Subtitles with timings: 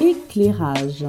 [0.00, 1.06] Éclairage.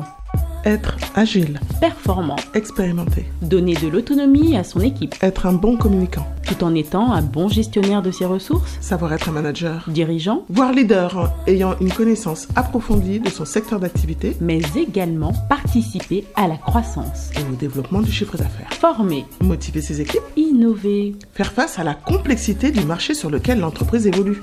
[0.64, 2.36] Être agile, Performant.
[2.54, 7.24] expérimenté, Donner de l'autonomie à son équipe, être un bon communicant, tout en étant un
[7.24, 8.78] bon gestionnaire de ses ressources.
[8.80, 14.38] savoir être un manager, Dirigeant, voire leader ayant une connaissance approfondie de son secteur d'activité.
[14.40, 17.32] Mais également participer à la croissance.
[17.36, 18.72] et au développement du chiffre d'affaires.
[18.74, 24.06] Former, Motiver ses équipes, innover, faire face à la complexité du marché sur lequel l'entreprise
[24.06, 24.40] évolue,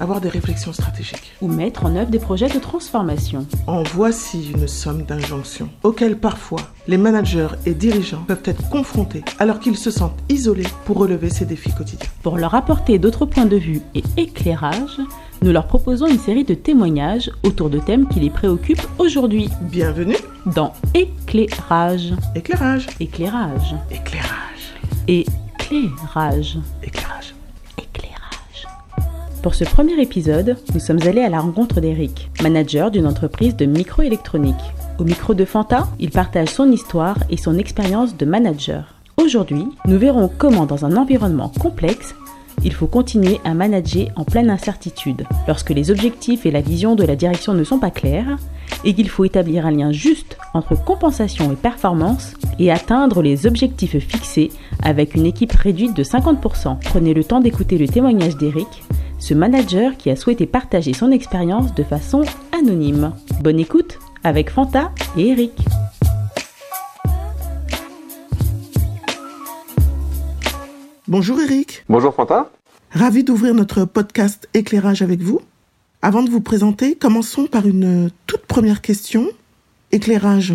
[0.00, 1.32] avoir des réflexions stratégiques.
[1.40, 3.46] ou mettre en œuvre des projets de transformation.
[3.66, 9.60] En voici une somme d'injonctions auxquelles parfois les managers et dirigeants peuvent être confrontés alors
[9.60, 12.08] qu'ils se sentent isolés pour relever ces défis quotidiens.
[12.22, 14.98] Pour leur apporter d'autres points de vue et éclairage,
[15.42, 20.16] nous leur proposons une série de témoignages autour de thèmes qui les préoccupent aujourd'hui Bienvenue,
[20.46, 22.12] dans Éclairage.
[22.34, 23.74] éclairage, Éclairage.
[23.90, 24.64] éclairage,
[25.06, 26.58] Éclairage.
[26.82, 27.34] éclairage.
[27.78, 28.07] Éclairage.
[29.42, 33.66] Pour ce premier épisode, nous sommes allés à la rencontre d'Eric, manager d'une entreprise de
[33.66, 34.54] microélectronique.
[34.98, 38.94] Au micro de Fanta, il partage son histoire et son expérience de manager.
[39.16, 42.16] Aujourd'hui, nous verrons comment dans un environnement complexe,
[42.64, 47.04] il faut continuer à manager en pleine incertitude, lorsque les objectifs et la vision de
[47.04, 48.36] la direction ne sont pas clairs,
[48.84, 53.98] et qu'il faut établir un lien juste entre compensation et performance et atteindre les objectifs
[53.98, 54.50] fixés
[54.82, 56.78] avec une équipe réduite de 50%.
[56.84, 58.82] Prenez le temps d'écouter le témoignage d'Eric,
[59.18, 62.22] ce manager qui a souhaité partager son expérience de façon
[62.56, 63.12] anonyme.
[63.40, 65.52] Bonne écoute avec Fanta et Eric.
[71.06, 72.50] Bonjour Eric, Bonjour Fanta.
[72.90, 75.40] ravi d'ouvrir notre podcast Éclairage avec vous.
[76.02, 79.26] Avant de vous présenter, commençons par une toute première question.
[79.90, 80.54] Éclairage,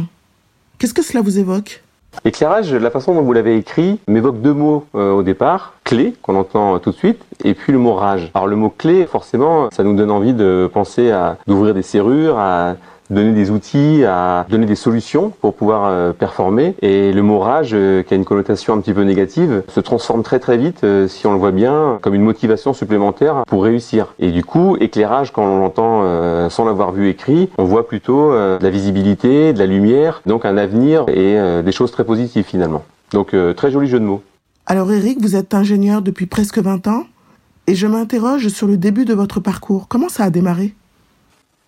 [0.77, 1.82] qu'est-ce que cela vous évoque?
[2.25, 5.73] Éclairage, la façon dont vous l'avez écrit m'évoque deux mots euh, au départ.
[5.83, 8.31] Clé, qu'on entend tout de suite, et puis le mot rage.
[8.33, 12.37] Alors le mot clé, forcément, ça nous donne envie de penser à d'ouvrir des serrures,
[12.37, 12.75] à
[13.13, 16.75] donner des outils, à donner des solutions pour pouvoir euh, performer.
[16.81, 20.23] Et le mot rage, euh, qui a une connotation un petit peu négative, se transforme
[20.23, 24.13] très très vite, euh, si on le voit bien, comme une motivation supplémentaire pour réussir.
[24.19, 25.83] Et du coup, éclairage, quand on l'entend
[26.49, 30.57] sans l'avoir vu écrit, on voit plutôt de la visibilité, de la lumière, donc un
[30.57, 32.83] avenir et des choses très positives finalement.
[33.11, 34.23] Donc très joli jeu de mots.
[34.65, 37.03] Alors Eric, vous êtes ingénieur depuis presque 20 ans
[37.67, 39.87] et je m'interroge sur le début de votre parcours.
[39.87, 40.73] Comment ça a démarré?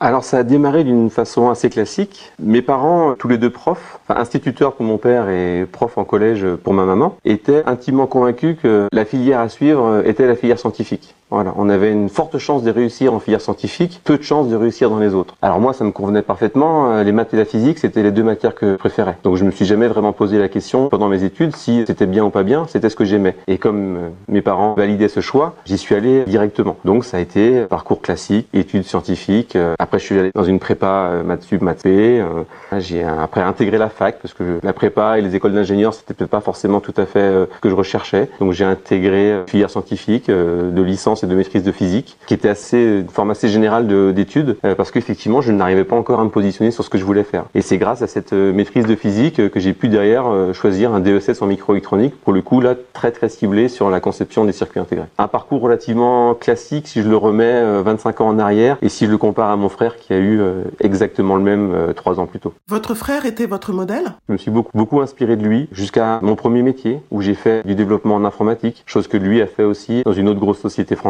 [0.01, 2.33] Alors ça a démarré d'une façon assez classique.
[2.37, 6.45] Mes parents, tous les deux profs, enfin instituteurs pour mon père et prof en collège
[6.63, 11.15] pour ma maman, étaient intimement convaincus que la filière à suivre était la filière scientifique.
[11.35, 14.89] On avait une forte chance de réussir en filière scientifique, peu de chance de réussir
[14.89, 15.35] dans les autres.
[15.41, 16.91] Alors moi, ça me convenait parfaitement.
[16.91, 19.17] euh, Les maths et la physique, c'était les deux matières que je préférais.
[19.23, 22.23] Donc je me suis jamais vraiment posé la question pendant mes études si c'était bien
[22.23, 23.35] ou pas bien, c'était ce que j'aimais.
[23.47, 26.77] Et comme euh, mes parents validaient ce choix, j'y suis allé directement.
[26.85, 29.55] Donc ça a été parcours classique, études scientifiques.
[29.57, 32.21] Euh, Après, je suis allé dans une prépa euh, maths sup, maths p.
[32.21, 35.93] Euh, J'ai euh, après intégré la fac parce que la prépa et les écoles d'ingénieurs,
[35.93, 38.29] c'était peut-être pas forcément tout à fait euh, ce que je recherchais.
[38.39, 42.49] Donc j'ai intégré euh, filière scientifique euh, de licence de maîtrise de physique, qui était
[42.49, 46.23] assez une forme assez générale de- d'études, euh, parce qu'effectivement, je n'arrivais pas encore à
[46.23, 47.45] me positionner sur ce que je voulais faire.
[47.55, 50.93] Et c'est grâce à cette euh, maîtrise de physique euh, que j'ai pu derrière choisir
[50.93, 54.51] un DESS en microélectronique, pour le coup là très très ciblé sur la conception des
[54.51, 55.05] circuits intégrés.
[55.17, 59.05] Un parcours relativement classique si je le remets euh, 25 ans en arrière, et si
[59.05, 60.39] je le compare à mon frère qui a eu
[60.79, 62.53] exactement le même trois ans plus tôt.
[62.67, 64.05] Votre frère était votre modèle?
[64.27, 67.65] Je me suis beaucoup, beaucoup inspiré de lui jusqu'à mon premier métier où j'ai fait
[67.65, 70.95] du développement en informatique, chose que lui a fait aussi dans une autre grosse société
[70.95, 71.04] française.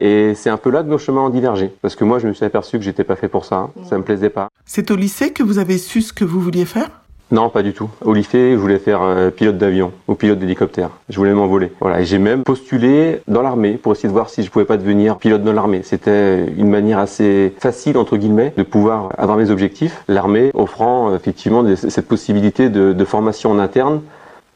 [0.00, 1.72] Et c'est un peu là que nos chemins ont divergé.
[1.82, 3.56] Parce que moi, je me suis aperçu que j'étais pas fait pour ça.
[3.56, 3.70] hein.
[3.88, 4.48] Ça me plaisait pas.
[4.64, 6.88] C'est au lycée que vous avez su ce que vous vouliez faire?
[7.30, 7.88] Non, pas du tout.
[8.04, 10.90] Au lycée, je voulais faire euh, pilote d'avion ou pilote d'hélicoptère.
[11.08, 11.72] Je voulais m'envoler.
[11.80, 12.02] Voilà.
[12.02, 15.16] Et j'ai même postulé dans l'armée pour essayer de voir si je pouvais pas devenir
[15.16, 15.80] pilote dans l'armée.
[15.82, 20.04] C'était une manière assez facile, entre guillemets, de pouvoir avoir mes objectifs.
[20.08, 24.02] L'armée offrant euh, effectivement des- cette possibilité de, de formation en interne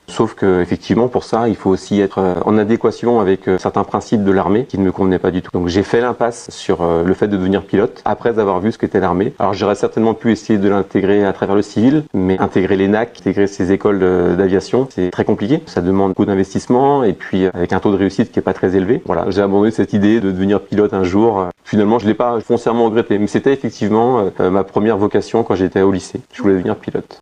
[0.08, 3.84] Sauf que effectivement pour ça il faut aussi être euh, en adéquation avec euh, certains
[3.84, 5.50] principes de l'armée qui ne me convenaient pas du tout.
[5.52, 8.78] Donc j'ai fait l'impasse sur euh, le fait de devenir pilote après avoir vu ce
[8.78, 9.34] qu'était l'armée.
[9.38, 13.46] Alors j'aurais certainement pu essayer de l'intégrer à travers le civil, mais intégrer l'ENAC, intégrer
[13.46, 13.98] ces écoles
[14.36, 15.62] d'aviation, c'est très compliqué.
[15.66, 18.76] Ça demande beaucoup d'investissement et puis avec un taux de réussite qui est pas très
[18.76, 19.02] élevé.
[19.06, 21.46] Voilà, j'ai abandonné cette idée de devenir pilote un jour.
[21.64, 25.90] Finalement je l'ai pas foncièrement regretté, mais c'était effectivement ma première vocation quand j'étais au
[25.90, 26.20] lycée.
[26.32, 27.18] Je voulais devenir pilote.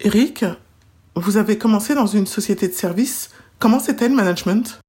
[0.00, 0.44] Eric,
[1.16, 3.30] vous avez commencé dans une société de service.
[3.58, 4.80] Comment c'était le management?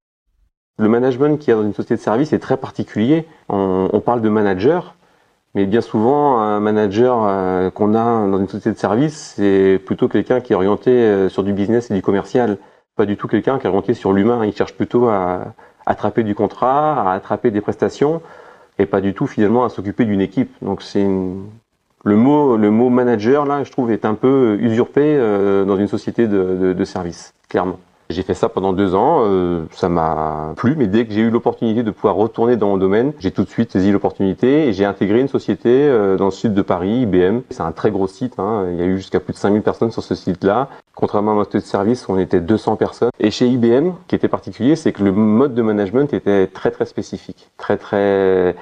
[0.77, 3.27] Le management qui est dans une société de service est très particulier.
[3.47, 4.95] On, on parle de manager,
[5.55, 10.09] Mais bien souvent, un manager euh, qu'on a dans une société de service, c'est plutôt
[10.09, 12.57] quelqu'un qui est orienté euh, sur du business et du commercial.
[12.97, 14.45] Pas du tout quelqu'un qui est orienté sur l'humain.
[14.45, 15.53] Il cherche plutôt à
[15.85, 18.21] attraper du contrat, à attraper des prestations,
[18.79, 20.53] et pas du tout finalement à s'occuper d'une équipe.
[20.61, 21.07] Donc c'est
[22.05, 25.87] le mot le mot manager là, je trouve, est un peu usurpé euh, dans une
[25.87, 27.79] société de, de, de service, clairement.
[28.11, 31.31] J'ai fait ça pendant deux ans, euh, ça m'a plu, mais dès que j'ai eu
[31.31, 34.85] l'opportunité de pouvoir retourner dans mon domaine, j'ai tout de suite saisi l'opportunité et j'ai
[34.85, 37.39] intégré une société euh, dans le sud de Paris, IBM.
[37.49, 38.67] C'est un très gros site, hein.
[38.71, 40.69] il y a eu jusqu'à plus de 5000 personnes sur ce site-là.
[40.93, 43.09] Contrairement à notre de service, on était 200 personnes.
[43.19, 46.85] Et chez IBM, qui était particulier, c'est que le mode de management était très très
[46.85, 48.55] spécifique, très très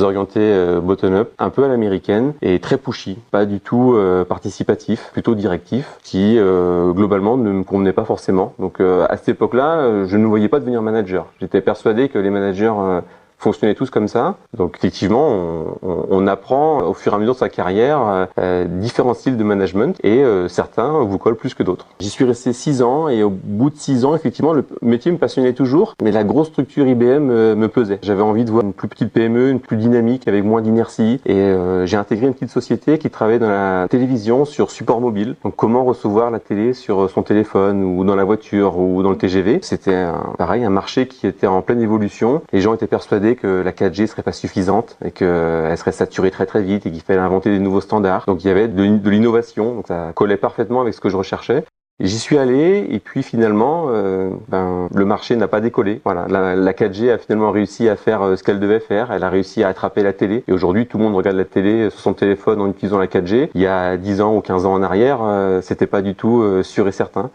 [0.00, 5.10] orientés euh, bottom-up, un peu à l'américaine et très pushy, pas du tout euh, participatif,
[5.12, 8.54] plutôt directif, qui euh, globalement ne me convenait pas forcément.
[8.58, 11.26] Donc à cette époque-là, je ne voyais pas devenir manager.
[11.40, 12.72] J'étais persuadé que les managers
[13.42, 14.36] fonctionnaient tous comme ça.
[14.56, 18.64] Donc effectivement, on, on, apprend au fur et à mesure de sa carrière euh, euh
[18.64, 21.86] différents styles de management et euh, certains vous collent plus que d'autres.
[21.98, 25.18] J'y suis resté six ans et au bout de six ans, effectivement, le métier me
[25.18, 27.98] passionnait toujours, mais la grosse structure IBM euh, me pesait.
[28.02, 31.52] J'avais envie de voir une plus petite PME, une plus dynamique, avec moins d'inertie et
[31.84, 35.34] j'ai intégré une petite société qui travaillait dans la télévision sur support mobile.
[35.44, 39.16] Donc comment recevoir la télé sur son téléphone ou dans la voiture ou dans le
[39.16, 39.58] TGV.
[39.62, 40.06] C'était
[40.38, 42.42] pareil un marché qui était en pleine évolution.
[42.52, 46.46] Les gens étaient persuadés que la 4G serait pas suffisante et qu'elle serait saturée très
[46.46, 48.24] très vite et qu'il fallait inventer des nouveaux standards.
[48.26, 51.64] Donc il y avait de, l'innovation, donc ça collait parfaitement avec ce que je recherchais.
[52.00, 56.00] J'y suis allé et puis finalement, euh, ben, le marché n'a pas décollé.
[56.04, 59.12] Voilà, la, 4G a finalement réussi à faire euh, ce qu'elle devait faire.
[59.12, 60.42] Elle a réussi à attraper la télé.
[60.48, 63.50] Et aujourd'hui, tout le monde regarde la télé sur son téléphone en utilisant la 4G.
[63.54, 66.62] Il y a 10 ans ou 15 ans en arrière, euh, c'était pas du tout
[66.62, 67.30] sûr et certain.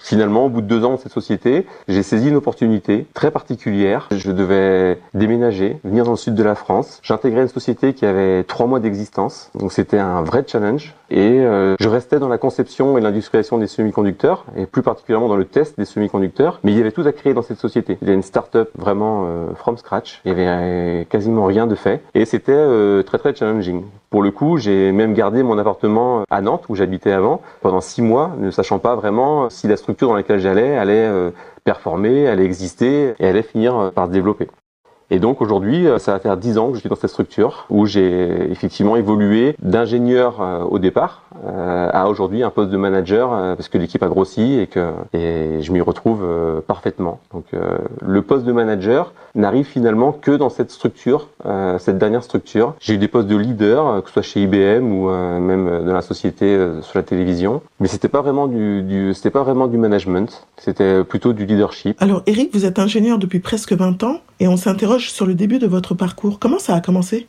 [0.00, 4.08] Finalement, au bout de deux ans dans cette société, j'ai saisi une opportunité très particulière.
[4.10, 6.98] Je devais déménager, venir dans le sud de la France.
[7.02, 10.94] J'intégrais une société qui avait trois mois d'existence, donc c'était un vrai challenge.
[11.10, 15.36] Et euh, je restais dans la conception et l'industrialisation des semi-conducteurs, et plus particulièrement dans
[15.36, 16.60] le test des semi-conducteurs.
[16.64, 17.98] Mais il y avait tout à créer dans cette société.
[18.00, 20.20] Il y avait une start-up vraiment euh, from scratch.
[20.24, 23.84] Il y avait quasiment rien de fait, et c'était euh, très très challenging.
[24.14, 28.00] Pour le coup, j'ai même gardé mon appartement à Nantes où j'habitais avant pendant six
[28.00, 31.30] mois, ne sachant pas vraiment si la structure dans laquelle j'allais allait euh,
[31.64, 34.48] performer, allait exister et allait finir euh, par se développer.
[35.10, 37.66] Et donc aujourd'hui, euh, ça va faire dix ans que je suis dans cette structure
[37.70, 43.76] où j'ai effectivement évolué d'ingénieur au départ à aujourd'hui un poste de manager parce que
[43.76, 46.24] l'équipe a grossi et que et je m'y retrouve
[46.66, 47.20] parfaitement.
[47.32, 51.28] Donc le poste de manager n'arrive finalement que dans cette structure,
[51.78, 52.74] cette dernière structure.
[52.80, 56.02] J'ai eu des postes de leader, que ce soit chez IBM ou même dans la
[56.02, 60.46] société sur la télévision, mais c'était pas vraiment du, du c'était pas vraiment du management,
[60.56, 62.00] c'était plutôt du leadership.
[62.00, 65.58] Alors Eric, vous êtes ingénieur depuis presque 20 ans et on s'interroge sur le début
[65.58, 66.38] de votre parcours.
[66.38, 67.26] Comment ça a commencé?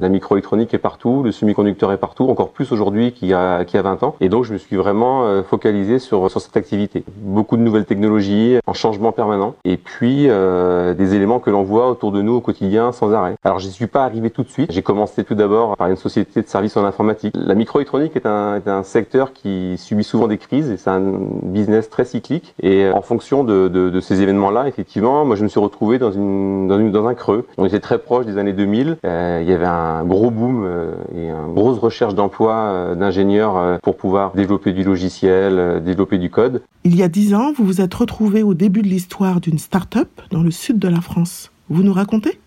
[0.00, 3.76] La microélectronique est partout, le semi-conducteur est partout, encore plus aujourd'hui qu'il y, a, qu'il
[3.76, 4.16] y a 20 ans.
[4.20, 7.04] Et donc je me suis vraiment euh, focalisé sur, sur cette activité.
[7.18, 11.90] Beaucoup de nouvelles technologies, en changement permanent, et puis euh, des éléments que l'on voit
[11.90, 13.34] autour de nous au quotidien sans arrêt.
[13.44, 14.72] Alors j'y suis pas arrivé tout de suite.
[14.72, 17.34] J'ai commencé tout d'abord par une société de services en informatique.
[17.36, 21.00] La microélectronique est un, est un secteur qui subit souvent des crises c'est un
[21.42, 22.54] business très cyclique.
[22.62, 25.98] Et euh, en fonction de, de, de ces événements-là, effectivement, moi je me suis retrouvé
[25.98, 27.46] dans, une, dans, une, dans un creux.
[27.58, 28.96] On était très proche des années 2000.
[29.04, 32.94] Euh, il y avait un un gros boom euh, et une grosse recherche d'emploi euh,
[32.94, 36.62] d'ingénieurs euh, pour pouvoir développer du logiciel, développer du code.
[36.84, 40.08] Il y a dix ans, vous vous êtes retrouvé au début de l'histoire d'une start-up
[40.30, 41.50] dans le sud de la France.
[41.68, 42.38] Vous nous racontez?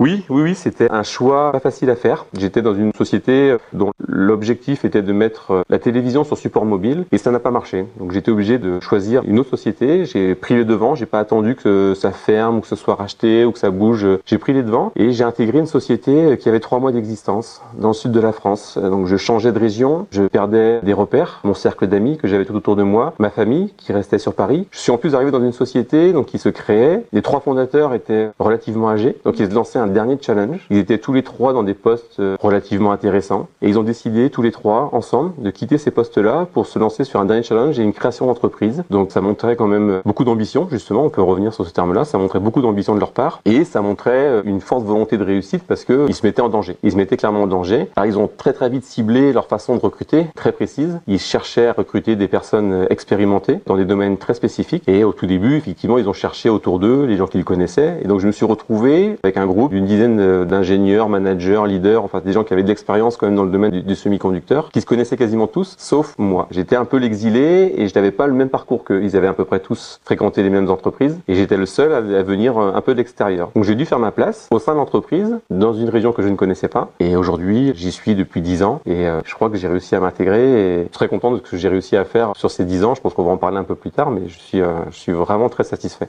[0.00, 2.26] Oui, oui, oui, c'était un choix pas facile à faire.
[2.36, 7.04] J'étais dans une société dont l'objectif était de mettre euh, la télévision sur support mobile
[7.12, 7.86] et ça n'a pas marché.
[7.98, 10.04] Donc j'étais obligé de choisir une autre société.
[10.04, 10.96] J'ai pris les devants.
[10.96, 14.06] J'ai pas attendu que ça ferme ou que ce soit racheté ou que ça bouge.
[14.26, 17.88] J'ai pris les devants et j'ai intégré une société qui avait trois mois d'existence dans
[17.88, 18.76] le sud de la France.
[18.76, 22.56] Donc je changeais de région, je perdais des repères, mon cercle d'amis que j'avais tout
[22.56, 24.66] autour de moi, ma famille qui restait sur Paris.
[24.72, 27.04] Je suis en plus arrivé dans une société donc qui se créait.
[27.12, 30.66] Les trois fondateurs étaient relativement âgés, donc ils se lançaient un dernier challenge.
[30.70, 34.30] Ils étaient tous les trois dans des postes euh, relativement intéressants et ils ont décidé
[34.30, 37.78] tous les trois ensemble de quitter ces postes-là pour se lancer sur un dernier challenge
[37.78, 38.82] et une création d'entreprise.
[38.90, 42.16] Donc ça montrait quand même beaucoup d'ambition justement, on peut revenir sur ce terme-là, ça
[42.16, 45.64] montrait beaucoup d'ambition de leur part et ça montrait euh, une forte volonté de réussite
[45.64, 46.76] parce que ils se mettaient en danger.
[46.82, 47.88] Ils se mettaient clairement en danger.
[47.96, 50.98] Alors ils ont très très vite ciblé leur façon de recruter, très précise.
[51.06, 55.12] Ils cherchaient à recruter des personnes euh, expérimentées dans des domaines très spécifiques et au
[55.12, 58.26] tout début, effectivement, ils ont cherché autour d'eux les gens qu'ils connaissaient et donc je
[58.26, 62.52] me suis retrouvé avec un groupe d'une dizaine d'ingénieurs, managers, leaders, enfin des gens qui
[62.52, 65.74] avaient de l'expérience quand même dans le domaine du, semi-conducteur, qui se connaissaient quasiment tous,
[65.78, 66.46] sauf moi.
[66.50, 69.02] J'étais un peu l'exilé et je n'avais pas le même parcours qu'eux.
[69.02, 72.00] Ils avaient à peu près tous fréquenté les mêmes entreprises et j'étais le seul à,
[72.00, 73.50] venir un peu de l'extérieur.
[73.54, 76.28] Donc j'ai dû faire ma place au sein de l'entreprise, dans une région que je
[76.28, 76.90] ne connaissais pas.
[77.00, 80.00] Et aujourd'hui, j'y suis depuis 10 ans et euh, je crois que j'ai réussi à
[80.00, 82.64] m'intégrer et je suis très content de ce que j'ai réussi à faire sur ces
[82.64, 82.94] 10 ans.
[82.94, 84.96] Je pense qu'on va en parler un peu plus tard, mais je suis, euh, je
[84.96, 86.06] suis vraiment très satisfait.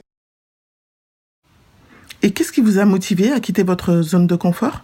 [2.26, 4.82] Et qu'est-ce qui vous a motivé à quitter votre zone de confort?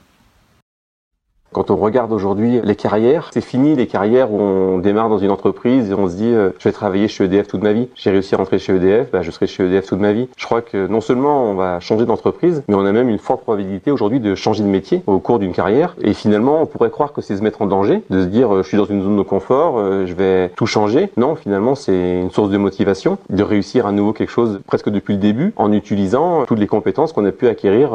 [1.53, 5.31] Quand on regarde aujourd'hui les carrières, c'est fini les carrières où on démarre dans une
[5.31, 7.89] entreprise et on se dit euh, je vais travailler chez EDF toute ma vie.
[7.95, 10.29] J'ai réussi à rentrer chez EDF, bah, je serai chez EDF toute ma vie.
[10.37, 13.43] Je crois que non seulement on va changer d'entreprise, mais on a même une forte
[13.43, 15.95] probabilité aujourd'hui de changer de métier au cours d'une carrière.
[16.03, 18.63] Et finalement, on pourrait croire que c'est se mettre en danger, de se dire euh,
[18.63, 21.11] je suis dans une zone de confort, euh, je vais tout changer.
[21.17, 25.15] Non, finalement, c'est une source de motivation de réussir à nouveau quelque chose presque depuis
[25.15, 27.91] le début en utilisant toutes les compétences qu'on a pu acquérir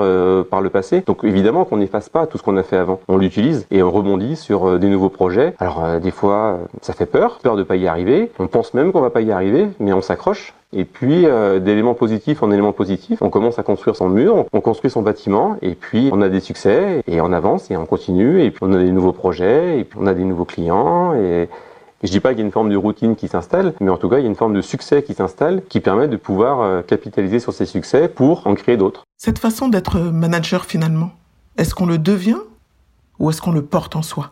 [0.50, 1.04] par le passé.
[1.06, 3.00] Donc évidemment qu'on n'efface pas tout ce qu'on a fait avant.
[3.08, 5.54] On l'utilise et on rebondit sur euh, des nouveaux projets.
[5.60, 8.32] Alors euh, des fois, euh, ça fait peur, peur de pas y arriver.
[8.40, 10.54] On pense même qu'on va pas y arriver, mais on s'accroche.
[10.74, 11.26] Et puis,
[11.62, 15.56] d'éléments positifs en éléments positifs, on commence à construire son mur, on construit son bâtiment,
[15.62, 18.74] et puis on a des succès, et on avance, et on continue, et puis on
[18.74, 21.48] a des nouveaux projets, et puis on a des nouveaux clients, et,
[22.04, 24.10] je dis pas qu'il y a une forme de routine qui s'installe, mais en tout
[24.10, 27.40] cas, il y a une forme de succès qui s'installe, qui permet de pouvoir capitaliser
[27.40, 29.06] sur ces succès pour en créer d'autres.
[29.18, 31.12] Cette façon d'être manager finalement,
[31.58, 32.38] est-ce qu'on le devient
[33.20, 34.32] ou est-ce qu'on le porte en soi?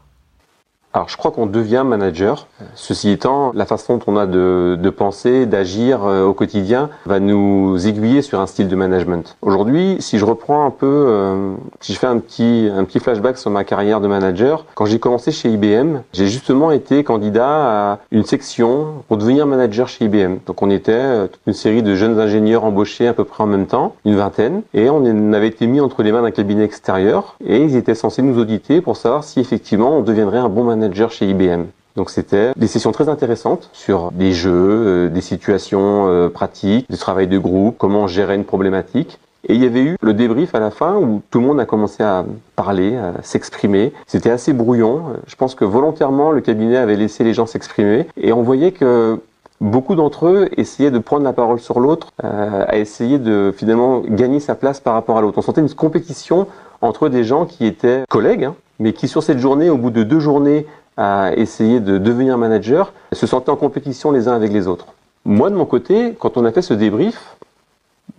[0.96, 2.48] Alors je crois qu'on devient manager.
[2.74, 7.86] Ceci étant, la façon dont on a de, penser, d'agir euh, au quotidien va nous
[7.86, 9.36] aiguiller sur un style de management.
[9.42, 13.38] Aujourd'hui, si je reprends un peu, euh, si je fais un petit, un petit flashback
[13.38, 18.00] sur ma carrière de manager, quand j'ai commencé chez IBM, j'ai justement été candidat à
[18.12, 20.38] une section pour devenir manager chez IBM.
[20.46, 23.48] Donc on était euh, toute une série de jeunes ingénieurs embauchés à peu près en
[23.48, 27.36] même temps, une vingtaine, et on avait été mis entre les mains d'un cabinet extérieur,
[27.46, 30.85] et ils étaient censés nous auditer pour savoir si effectivement on deviendrait un bon manager
[31.10, 31.66] chez IBM.
[31.96, 36.98] Donc c'était des sessions très intéressantes sur des jeux, euh, des situations euh, pratiques, du
[36.98, 39.18] travail de groupe, comment gérer une problématique.
[39.48, 41.66] Et il y avait eu le débrief à la fin où tout le monde a
[41.66, 42.26] commencé à
[42.56, 43.94] parler, à s'exprimer.
[44.08, 45.04] C'était assez brouillon.
[45.28, 48.08] Je pense que volontairement, le cabinet avait laissé les gens s'exprimer.
[48.18, 49.20] Et on voyait que
[49.62, 54.00] beaucoup d'entre eux essayaient de prendre la parole sur l'autre, euh, à essayer de finalement
[54.00, 55.38] gagner sa place par rapport à l'autre.
[55.38, 56.48] On sentait une compétition
[56.82, 60.04] entre des gens qui étaient collègues, hein, mais qui sur cette journée, au bout de
[60.04, 60.66] deux journées
[60.98, 64.88] à essayer de devenir manager, se sentaient en compétition les uns avec les autres.
[65.26, 67.36] Moi, de mon côté, quand on a fait ce débrief,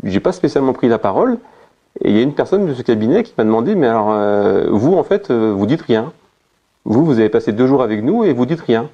[0.03, 1.39] j'ai pas spécialement pris la parole,
[2.03, 4.67] et il y a une personne de ce cabinet qui m'a demandé, mais alors, euh,
[4.71, 6.13] vous, en fait, euh, vous dites rien.
[6.85, 8.89] Vous, vous avez passé deux jours avec nous et vous dites rien.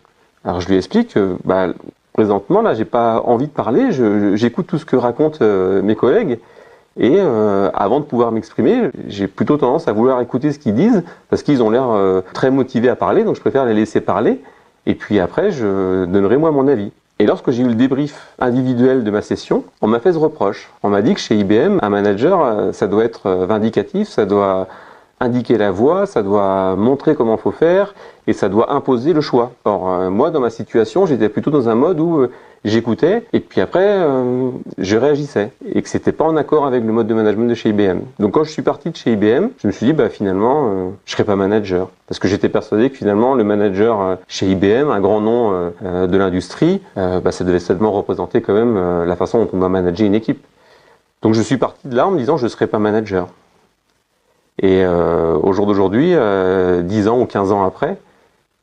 [0.44, 1.68] Alors, je lui explique que, bah,
[2.12, 3.90] présentement, là, j'ai pas envie de parler,
[4.36, 6.38] j'écoute tout ce que racontent euh, mes collègues,
[6.98, 11.02] et euh, avant de pouvoir m'exprimer, j'ai plutôt tendance à vouloir écouter ce qu'ils disent
[11.30, 14.40] parce qu'ils ont l'air euh, très motivés à parler, donc je préfère les laisser parler.
[14.84, 16.92] Et puis après, je donnerai moi mon avis.
[17.18, 20.70] Et lorsque j'ai eu le débrief individuel de ma session, on m'a fait ce reproche.
[20.82, 24.66] On m'a dit que chez IBM, un manager, euh, ça doit être vindicatif, ça doit
[25.22, 27.94] indiquer la voie, ça doit montrer comment faut faire
[28.26, 29.52] et ça doit imposer le choix.
[29.64, 32.26] Or, moi, dans ma situation, j'étais plutôt dans un mode où
[32.64, 36.92] j'écoutais et puis après euh, je réagissais et que c'était pas en accord avec le
[36.92, 38.00] mode de management de chez IBM.
[38.18, 40.88] Donc quand je suis parti de chez IBM, je me suis dit bah finalement euh,
[41.04, 44.90] je serais pas manager parce que j'étais persuadé que finalement le manager euh, chez IBM,
[44.90, 49.50] un grand nom de l'industrie, bah, ça devait seulement représenter quand même la façon dont
[49.52, 50.44] on doit manager une équipe.
[51.22, 53.28] Donc je suis parti de là en me disant je serais pas manager.
[54.60, 57.96] Et au jour d'aujourd'hui, 10 ans ou 15 ans après,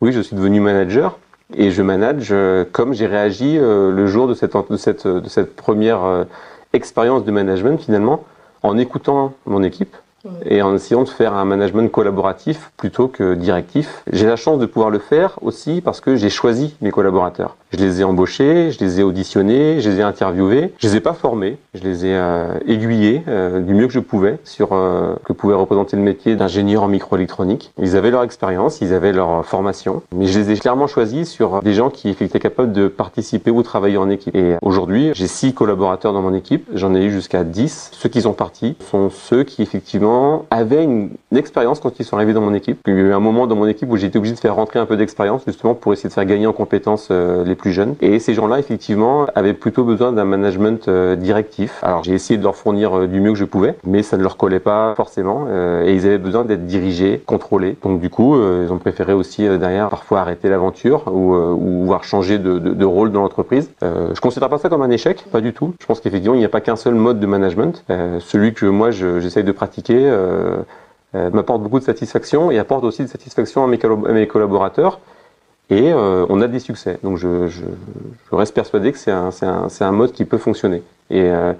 [0.01, 1.17] oui, je suis devenu manager
[1.55, 6.03] et je manage euh, comme j'ai réagi euh, le jour de cette, de cette, première
[6.03, 6.23] euh,
[6.73, 8.23] expérience de management finalement,
[8.63, 9.95] en écoutant mon équipe,
[10.45, 14.03] et en essayant de faire un management collaboratif plutôt que directif.
[14.11, 17.55] J'ai la chance de pouvoir le faire aussi parce que j'ai choisi mes collaborateurs.
[17.71, 20.99] Je les ai embauchés, je les ai auditionnés, je les ai interviewés, je les ai
[20.99, 25.13] pas formés, je les ai euh, aiguillés euh, du mieux que je pouvais sur euh,
[25.23, 27.71] que pouvait représenter le métier d'ingénieur en microélectronique.
[27.77, 31.61] Ils avaient leur expérience, ils avaient leur formation, mais je les ai clairement choisis sur
[31.61, 34.35] des gens qui étaient capables de participer ou travailler en équipe.
[34.35, 37.91] Et aujourd'hui, j'ai six collaborateurs dans mon équipe, j'en ai eu jusqu'à dix.
[37.93, 40.18] Ceux qui sont partis sont ceux qui effectivement
[40.49, 42.79] avaient une expérience quand ils sont arrivés dans mon équipe.
[42.87, 44.79] Il y a eu un moment dans mon équipe où j'étais obligé de faire rentrer
[44.79, 47.95] un peu d'expérience justement pour essayer de faire gagner en compétences euh, les plus jeunes.
[48.01, 51.79] Et ces gens-là, effectivement, avaient plutôt besoin d'un management euh, directif.
[51.83, 54.23] Alors j'ai essayé de leur fournir euh, du mieux que je pouvais, mais ça ne
[54.23, 55.47] leur collait pas forcément.
[55.85, 57.77] et ils avaient besoin d'être dirigés, contrôlés.
[57.83, 62.37] Donc du coup, ils ont préféré aussi derrière parfois arrêter l'aventure ou, ou voir changer
[62.37, 63.69] de, de, de rôle dans l'entreprise.
[63.81, 65.73] je considère pas ça comme un échec, pas du tout.
[65.79, 67.83] Je pense qu'effectivement, il n'y a pas qu'un seul mode de management.
[68.19, 70.57] celui que moi j'essaye de pratiquer euh,
[71.13, 74.99] m'apporte beaucoup de satisfaction et apporte aussi de satisfaction à mes, collaborateurs.
[75.71, 76.99] Et euh, on a des succès.
[77.03, 77.63] Donc je, je,
[78.31, 80.81] reste persuadé que c'est un, un, un, mode qui peut fonctionner.
[81.09, 81.53] Et, euh,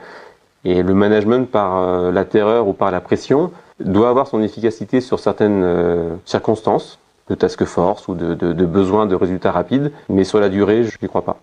[0.65, 5.19] et le management par la terreur ou par la pression doit avoir son efficacité sur
[5.19, 10.49] certaines circonstances de task force ou de, de besoin de résultats rapides, mais sur la
[10.49, 11.39] durée, je n'y crois pas.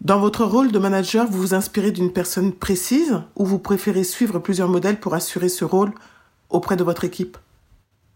[0.00, 4.38] Dans votre rôle de manager, vous vous inspirez d'une personne précise ou vous préférez suivre
[4.38, 5.92] plusieurs modèles pour assurer ce rôle
[6.50, 7.36] auprès de votre équipe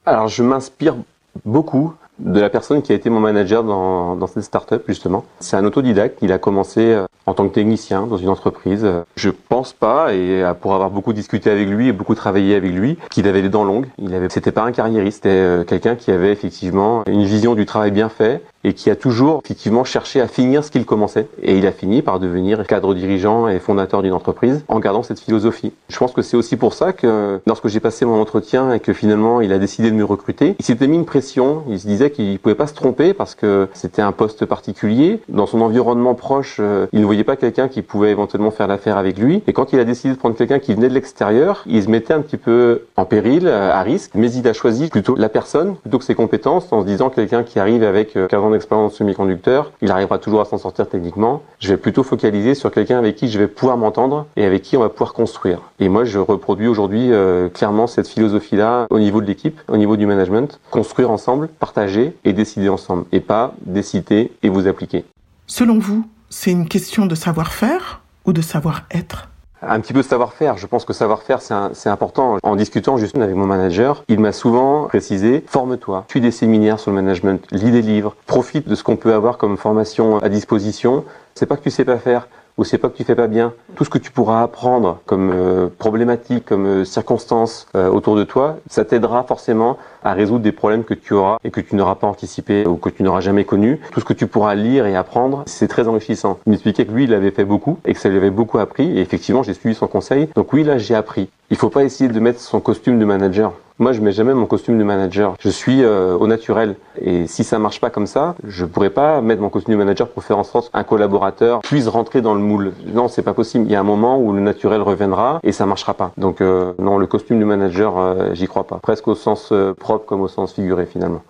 [0.07, 0.97] Alors, je m'inspire
[1.45, 5.25] beaucoup de la personne qui a été mon manager dans, dans cette startup justement.
[5.41, 6.19] C'est un autodidacte.
[6.23, 8.87] Il a commencé euh, en tant que technicien dans une entreprise.
[9.17, 12.73] Je pense pas, et euh, pour avoir beaucoup discuté avec lui et beaucoup travaillé avec
[12.73, 13.87] lui, qu'il avait les dents longues.
[13.99, 17.67] Il avait, c'était pas un carriériste, c'était euh, quelqu'un qui avait effectivement une vision du
[17.67, 21.29] travail bien fait et qui a toujours effectivement cherché à finir ce qu'il commençait.
[21.43, 25.21] Et il a fini par devenir cadre dirigeant et fondateur d'une entreprise en gardant cette
[25.21, 25.73] philosophie.
[25.89, 28.93] Je pense que c'est aussi pour ça que lorsque j'ai passé mon entretien et que
[28.93, 31.63] finalement il a décidé de me recruter, il s'était mis une pression.
[31.69, 35.21] Il se disait qu'il pouvait pas se tromper parce que c'était un poste particulier.
[35.29, 38.97] Dans son environnement proche, euh, il ne voyait pas quelqu'un qui pouvait éventuellement faire l'affaire
[38.97, 39.43] avec lui.
[39.47, 42.15] Et quand il a décidé de prendre quelqu'un qui venait de l'extérieur, il se mettait
[42.15, 44.13] un petit peu en péril, euh, à risque.
[44.15, 47.43] Mais il a choisi plutôt la personne plutôt que ses compétences en se disant quelqu'un
[47.43, 51.43] qui arrive avec 15 euh, ans d'expérience semi-conducteur, il arrivera toujours à s'en sortir techniquement.
[51.61, 54.77] Je vais plutôt focaliser sur quelqu'un avec qui je vais pouvoir m'entendre et avec qui
[54.77, 55.61] on va pouvoir construire.
[55.79, 57.11] Et moi, je reproduis aujourd'hui
[57.55, 60.59] clairement cette philosophie-là au niveau de l'équipe, au niveau du management.
[60.71, 65.05] Construire ensemble, partager et décider ensemble et pas décider et vous appliquer.
[65.47, 69.29] Selon vous, c'est une question de savoir-faire ou de savoir-être?
[69.63, 70.57] Un petit peu de savoir-faire.
[70.59, 72.39] Je pense que savoir-faire, c'est important.
[72.43, 76.91] En discutant justement avec mon manager, il m'a souvent précisé, forme-toi, suis des séminaires sur
[76.91, 81.05] le management, lis des livres, profite de ce qu'on peut avoir comme formation à disposition.
[81.35, 83.55] C'est pas que tu sais pas faire, ou c'est pas que tu fais pas bien,
[83.77, 88.25] tout ce que tu pourras apprendre comme euh, problématique, comme euh, circonstance euh, autour de
[88.25, 91.95] toi, ça t'aidera forcément à résoudre des problèmes que tu auras et que tu n'auras
[91.95, 93.81] pas anticipé ou que tu n'auras jamais connu.
[93.93, 96.39] Tout ce que tu pourras lire et apprendre, c'est très enrichissant.
[96.47, 98.99] Il m'expliquait que lui, il avait fait beaucoup et que ça lui avait beaucoup appris
[98.99, 100.29] et effectivement, j'ai suivi son conseil.
[100.35, 101.31] Donc oui, là, j'ai appris.
[101.51, 103.53] Il faut pas essayer de mettre son costume de manager.
[103.81, 105.37] Moi, je mets jamais mon costume de manager.
[105.39, 106.75] Je suis euh, au naturel.
[107.01, 110.09] Et si ça marche pas comme ça, je pourrais pas mettre mon costume de manager
[110.09, 112.73] pour faire en sorte qu'un collaborateur puisse rentrer dans le moule.
[112.93, 113.67] Non, c'est pas possible.
[113.67, 116.13] Il y a un moment où le naturel reviendra et ça marchera pas.
[116.17, 118.81] Donc euh, non, le costume de manager, euh, j'y crois pas.
[118.83, 121.23] Presque au sens propre comme au sens figuré finalement.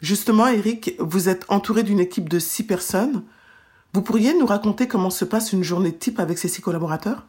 [0.00, 3.22] Justement, Eric, vous êtes entouré d'une équipe de six personnes.
[3.94, 7.24] Vous pourriez nous raconter comment se passe une journée type avec ces six collaborateurs?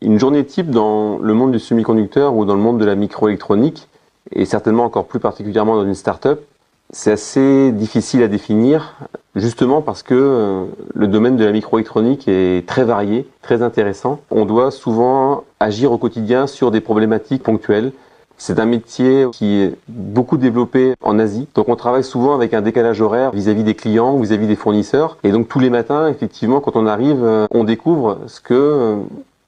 [0.00, 3.88] Une journée type dans le monde du semi-conducteur ou dans le monde de la microélectronique,
[4.32, 6.42] et certainement encore plus particulièrement dans une start-up,
[6.90, 8.94] c'est assez difficile à définir,
[9.34, 14.20] justement parce que euh, le domaine de la microélectronique est très varié, très intéressant.
[14.30, 17.92] On doit souvent agir au quotidien sur des problématiques ponctuelles.
[18.36, 22.62] C'est un métier qui est beaucoup développé en Asie, donc on travaille souvent avec un
[22.62, 26.76] décalage horaire vis-à-vis des clients, vis-à-vis des fournisseurs, et donc tous les matins, effectivement, quand
[26.76, 28.96] on arrive, euh, on découvre ce que euh,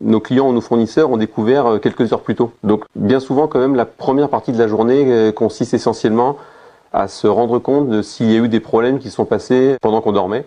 [0.01, 2.53] nos clients ou nos fournisseurs ont découvert euh, quelques heures plus tôt.
[2.65, 6.37] Donc bien souvent quand même la première partie de la journée euh, consiste essentiellement
[6.93, 10.01] à se rendre compte de s'il y a eu des problèmes qui sont passés pendant
[10.01, 10.45] qu'on dormait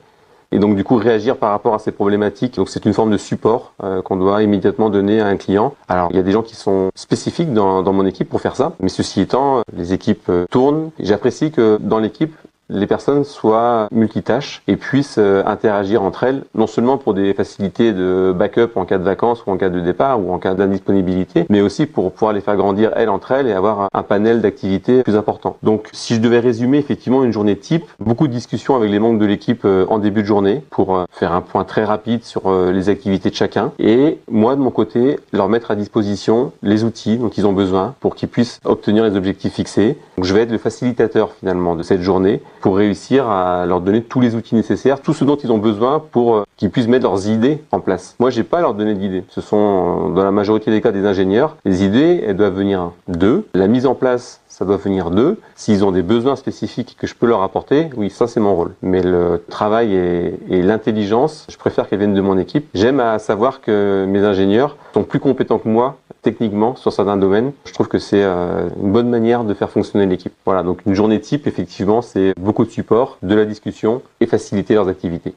[0.51, 2.55] et donc du coup réagir par rapport à ces problématiques.
[2.55, 5.75] Donc c'est une forme de support euh, qu'on doit immédiatement donner à un client.
[5.88, 8.55] Alors il y a des gens qui sont spécifiques dans, dans mon équipe pour faire
[8.55, 10.89] ça, mais ceci étant, les équipes tournent.
[10.99, 12.35] J'apprécie que dans l'équipe,
[12.69, 17.93] les personnes soient multitâches et puissent euh, interagir entre elles, non seulement pour des facilités
[17.93, 21.45] de backup en cas de vacances ou en cas de départ ou en cas d'indisponibilité,
[21.49, 25.03] mais aussi pour pouvoir les faire grandir elles entre elles et avoir un panel d'activités
[25.03, 25.58] plus important.
[25.63, 29.19] Donc si je devais résumer effectivement une journée type, beaucoup de discussions avec les membres
[29.19, 32.51] de l'équipe euh, en début de journée pour euh, faire un point très rapide sur
[32.71, 37.17] les activités de chacun et moi de mon côté leur mettre à disposition les outils
[37.17, 39.97] dont ils ont besoin pour qu'ils puissent obtenir les objectifs fixés.
[40.17, 44.04] Donc je vais être le facilitateur finalement de cette journée pour réussir à leur donner
[44.04, 47.06] tous les outils nécessaires, tout ce dont ils ont besoin pour euh, qu'ils puissent mettre
[47.06, 48.15] leurs idées en place.
[48.19, 49.24] Moi, j'ai pas à leur donner d'idées.
[49.30, 51.56] Ce sont, euh, dans la majorité des cas, des ingénieurs.
[51.65, 53.45] Les idées, elles doivent venir d'eux.
[53.54, 55.39] La mise en place, ça doit venir d'eux.
[55.56, 58.76] S'ils ont des besoins spécifiques que je peux leur apporter, oui, ça c'est mon rôle.
[58.82, 62.67] Mais le travail et, l'intelligence, je préfère qu'elles viennent de mon équipe.
[62.74, 67.54] J'aime à savoir que mes ingénieurs sont plus compétents que moi techniquement sur certains domaines.
[67.63, 70.34] Je trouve que c'est euh, une bonne manière de faire fonctionner l'équipe.
[70.43, 74.74] Voilà, donc une journée type, effectivement, c'est beaucoup de support, de la discussion et faciliter
[74.74, 75.34] leurs activités.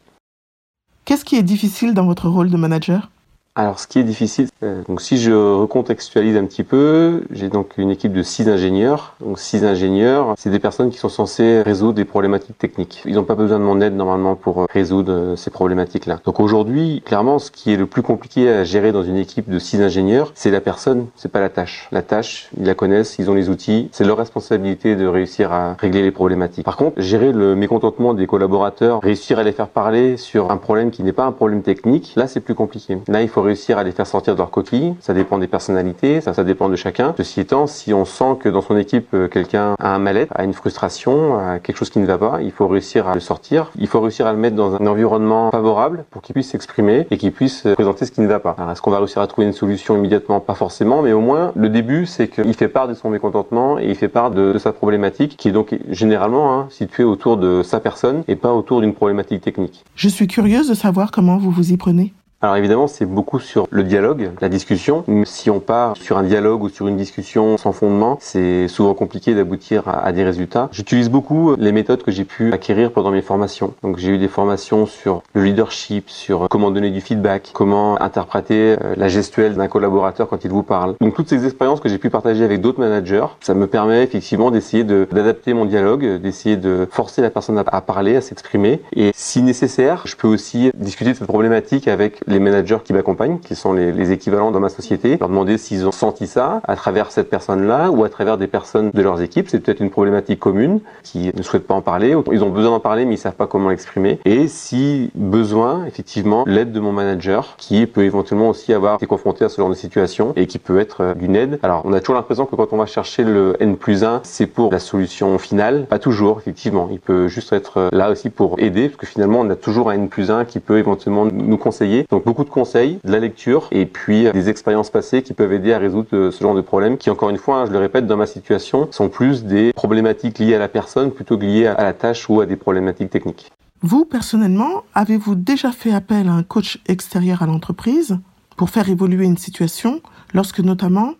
[1.04, 3.08] Qu'est-ce qui est difficile dans votre rôle de manager?
[3.54, 7.72] Alors, ce qui est difficile, euh, donc si je recontextualise un petit peu, j'ai donc
[7.76, 9.14] une équipe de six ingénieurs.
[9.20, 13.02] Donc, six ingénieurs, c'est des personnes qui sont censées résoudre des problématiques techniques.
[13.04, 16.20] Ils n'ont pas besoin de mon aide normalement pour euh, résoudre euh, ces problématiques-là.
[16.24, 19.58] Donc aujourd'hui, clairement, ce qui est le plus compliqué à gérer dans une équipe de
[19.58, 21.88] six ingénieurs, c'est la personne, c'est pas la tâche.
[21.92, 25.74] La tâche, ils la connaissent, ils ont les outils, c'est leur responsabilité de réussir à
[25.74, 26.64] régler les problématiques.
[26.64, 30.90] Par contre, gérer le mécontentement des collaborateurs, réussir à les faire parler sur un problème
[30.90, 32.96] qui n'est pas un problème technique, là c'est plus compliqué.
[33.42, 34.94] Réussir à les faire sortir de leur coquille.
[35.00, 37.14] Ça dépend des personnalités, ça, dépend de chacun.
[37.16, 40.44] Ceci étant, si on sent que dans son équipe, euh, quelqu'un a un mal-être, a
[40.44, 43.70] une frustration, a quelque chose qui ne va pas, il faut réussir à le sortir.
[43.78, 47.18] Il faut réussir à le mettre dans un environnement favorable pour qu'il puisse s'exprimer et
[47.18, 48.56] qu'il puisse euh, présenter ce qui ne va pas.
[48.70, 50.40] Est-ce qu'on va réussir à trouver une solution immédiatement?
[50.40, 53.88] Pas forcément, mais au moins, le début, c'est qu'il fait part de son mécontentement et
[53.88, 57.80] il fait part de, sa problématique qui est donc généralement hein, située autour de sa
[57.80, 59.84] personne et pas autour d'une problématique technique.
[59.96, 62.12] Je suis curieuse de savoir comment vous vous y prenez.
[62.44, 65.04] Alors évidemment, c'est beaucoup sur le dialogue, la discussion.
[65.24, 69.32] Si on part sur un dialogue ou sur une discussion sans fondement, c'est souvent compliqué
[69.32, 70.68] d'aboutir à, des résultats.
[70.72, 73.74] J'utilise beaucoup les méthodes que j'ai pu acquérir pendant mes formations.
[73.84, 78.72] Donc j'ai eu des formations sur le leadership, sur comment donner du feedback, comment interpréter
[78.72, 80.96] euh, la gestuelle d'un collaborateur quand il vous parle.
[81.00, 84.50] Donc toutes ces expériences que j'ai pu partager avec d'autres managers, ça me permet effectivement
[84.50, 88.80] d'essayer d'adapter mon dialogue, d'essayer de forcer la personne à, à parler, à s'exprimer.
[88.96, 93.38] Et si nécessaire, je peux aussi discuter de cette problématique avec les managers qui m'accompagnent,
[93.38, 97.12] qui sont les, équivalents dans ma société, leur demander s'ils ont senti ça à travers
[97.12, 99.48] cette personne-là ou à travers des personnes de leurs équipes.
[99.48, 102.16] C'est peut-être une problématique commune qui ne souhaitent pas en parler.
[102.32, 104.18] Ils ont besoin d'en parler, mais ils savent pas comment l'exprimer.
[104.24, 109.44] Et si besoin, effectivement, l'aide de mon manager, qui peut éventuellement aussi avoir été confronté
[109.44, 111.58] à ce genre de situation et qui peut être euh, d'une aide.
[111.62, 114.46] Alors, on a toujours l'impression que quand on va chercher le N plus 1, c'est
[114.46, 115.86] pour la solution finale.
[115.88, 116.88] Pas toujours, effectivement.
[116.90, 119.90] Il peut juste être euh, là aussi pour aider, parce que finalement, on a toujours
[119.90, 122.04] un N plus 1 qui peut éventuellement nous conseiller.
[122.24, 125.72] Beaucoup de conseils, de la lecture et puis euh, des expériences passées qui peuvent aider
[125.72, 128.06] à résoudre euh, ce genre de problèmes qui, encore une fois, hein, je le répète,
[128.06, 131.82] dans ma situation, sont plus des problématiques liées à la personne plutôt que liées à
[131.82, 133.50] la tâche ou à des problématiques techniques.
[133.80, 138.18] Vous, personnellement, avez-vous déjà fait appel à un coach extérieur à l'entreprise
[138.56, 140.00] pour faire évoluer une situation
[140.34, 141.14] lorsque notamment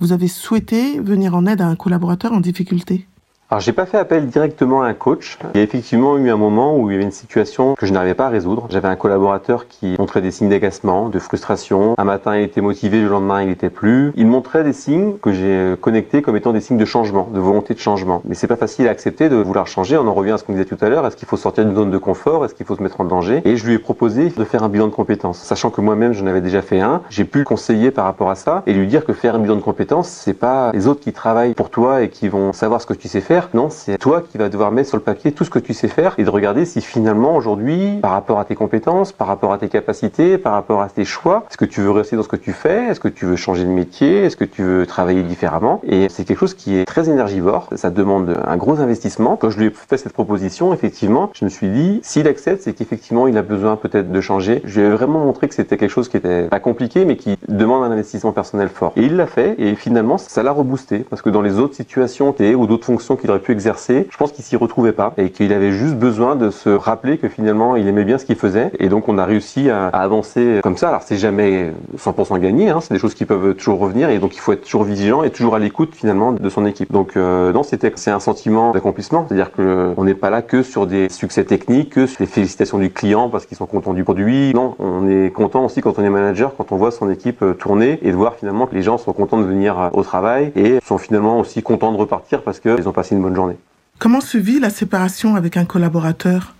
[0.00, 3.06] vous avez souhaité venir en aide à un collaborateur en difficulté?
[3.50, 5.38] Alors j'ai pas fait appel directement à un coach.
[5.54, 7.94] Il y a effectivement eu un moment où il y avait une situation que je
[7.94, 8.66] n'arrivais pas à résoudre.
[8.68, 11.94] J'avais un collaborateur qui montrait des signes d'agacement, de frustration.
[11.96, 14.12] Un matin il était motivé, le lendemain il était plus.
[14.16, 17.72] Il montrait des signes que j'ai connectés comme étant des signes de changement, de volonté
[17.72, 18.20] de changement.
[18.26, 19.96] Mais c'est pas facile à accepter de vouloir changer.
[19.96, 21.06] On en revient à ce qu'on disait tout à l'heure.
[21.06, 22.44] Est-ce qu'il faut sortir d'une zone de confort?
[22.44, 23.40] Est-ce qu'il faut se mettre en danger?
[23.46, 26.26] Et je lui ai proposé de faire un bilan de compétences, sachant que moi-même j'en
[26.26, 27.00] avais déjà fait un.
[27.08, 29.56] J'ai pu le conseiller par rapport à ça et lui dire que faire un bilan
[29.56, 32.86] de compétences, c'est pas les autres qui travaillent pour toi et qui vont savoir ce
[32.86, 35.44] que tu sais faire non, c'est toi qui vas devoir mettre sur le papier tout
[35.44, 38.54] ce que tu sais faire et de regarder si finalement aujourd'hui, par rapport à tes
[38.54, 41.90] compétences, par rapport à tes capacités, par rapport à tes choix, est-ce que tu veux
[41.90, 42.86] rester dans ce que tu fais?
[42.86, 44.24] Est-ce que tu veux changer de métier?
[44.24, 45.80] Est-ce que tu veux travailler différemment?
[45.86, 47.68] Et c'est quelque chose qui est très énergivore.
[47.76, 49.36] Ça demande un gros investissement.
[49.36, 52.72] Quand je lui ai fait cette proposition, effectivement, je me suis dit, s'il accepte, c'est
[52.72, 54.62] qu'effectivement, il a besoin peut-être de changer.
[54.64, 57.36] Je lui ai vraiment montré que c'était quelque chose qui était pas compliqué, mais qui
[57.48, 58.92] demande un investissement personnel fort.
[58.96, 62.34] Et il l'a fait, et finalement, ça l'a reboosté, parce que dans les autres situations
[62.38, 65.72] ou d'autres fonctions aurait pu exercer, je pense qu'il s'y retrouvait pas et qu'il avait
[65.72, 69.08] juste besoin de se rappeler que finalement il aimait bien ce qu'il faisait et donc
[69.08, 70.88] on a réussi à, avancer comme ça.
[70.88, 74.34] Alors c'est jamais 100% gagné, hein, c'est des choses qui peuvent toujours revenir et donc
[74.36, 76.92] il faut être toujours vigilant et toujours à l'écoute finalement de son équipe.
[76.92, 80.62] Donc euh, non, c'était c'est un sentiment d'accomplissement, c'est-à-dire que on n'est pas là que
[80.62, 84.04] sur des succès techniques, que sur les félicitations du client parce qu'ils sont contents du
[84.04, 84.52] produit.
[84.54, 87.54] Non, on est content aussi quand on est manager, quand on voit son équipe euh,
[87.54, 90.52] tourner et de voir finalement que les gens sont contents de venir euh, au travail
[90.56, 93.56] et sont finalement aussi contents de repartir parce qu'ils ont passé une bonne journée.
[93.98, 96.54] Comment se vit la séparation avec un collaborateur?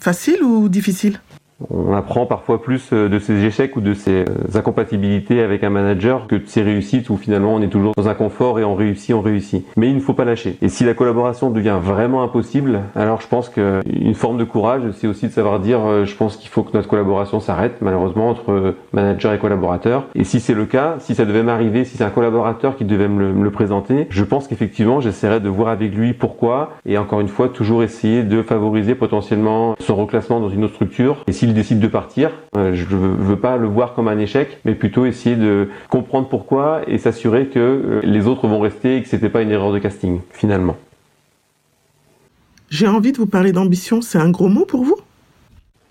[0.00, 1.20] Facile ou difficile?
[1.70, 5.70] On apprend parfois plus euh, de ses échecs ou de ses euh, incompatibilités avec un
[5.70, 8.74] manager que de ses réussites où finalement on est toujours dans un confort et on
[8.74, 9.66] réussit, on réussit.
[9.76, 10.56] Mais il ne faut pas lâcher.
[10.62, 15.06] Et si la collaboration devient vraiment impossible, alors je pense qu'une forme de courage, c'est
[15.06, 18.74] aussi de savoir dire euh, je pense qu'il faut que notre collaboration s'arrête malheureusement entre
[18.92, 20.06] manager et collaborateur.
[20.14, 23.08] Et si c'est le cas, si ça devait m'arriver, si c'est un collaborateur qui devait
[23.08, 27.28] me le, présenter, je pense qu'effectivement j'essaierais de voir avec lui pourquoi et encore une
[27.28, 31.22] fois toujours essayer de favoriser potentiellement son reclassement dans une autre structure.
[31.26, 34.58] Et s'il décide de partir, euh, je ne veux pas le voir comme un échec,
[34.64, 39.02] mais plutôt essayer de comprendre pourquoi et s'assurer que euh, les autres vont rester et
[39.02, 40.76] que c'était pas une erreur de casting, finalement.
[42.70, 44.96] J'ai envie de vous parler d'ambition, c'est un gros mot pour vous?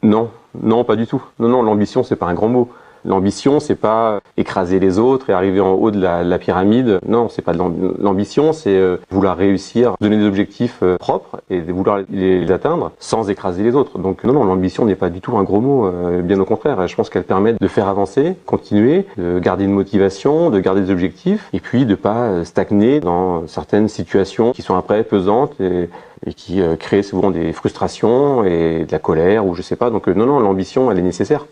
[0.01, 1.21] Non, non, pas du tout.
[1.37, 2.71] Non, non, l'ambition, c'est pas un grand mot.
[3.05, 6.99] L'ambition, c'est pas écraser les autres et arriver en haut de la, pyramide.
[7.07, 7.59] Non, c'est pas de
[7.99, 13.29] l'ambition, c'est euh, vouloir réussir, donner des objectifs euh, propres et vouloir les, atteindre sans
[13.29, 13.99] écraser les autres.
[13.99, 16.87] Donc non, non, l'ambition n'est pas du tout un gros mot, euh, bien au contraire.
[16.87, 20.91] Je pense qu'elle permet de faire avancer, continuer, de garder une motivation, de garder des
[20.91, 25.89] objectifs et puis de pas stagner dans certaines situations qui sont après pesantes et,
[26.25, 29.89] et qui créent souvent des frustrations et de la colère ou je sais pas.
[29.89, 31.45] Donc non, non, l'ambition, elle est nécessaire.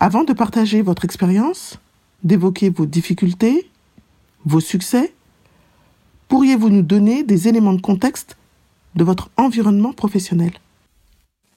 [0.00, 1.80] Avant de partager votre expérience,
[2.22, 3.68] d'évoquer vos difficultés,
[4.44, 5.12] vos succès,
[6.28, 8.36] pourriez-vous nous donner des éléments de contexte
[8.94, 10.52] de votre environnement professionnel?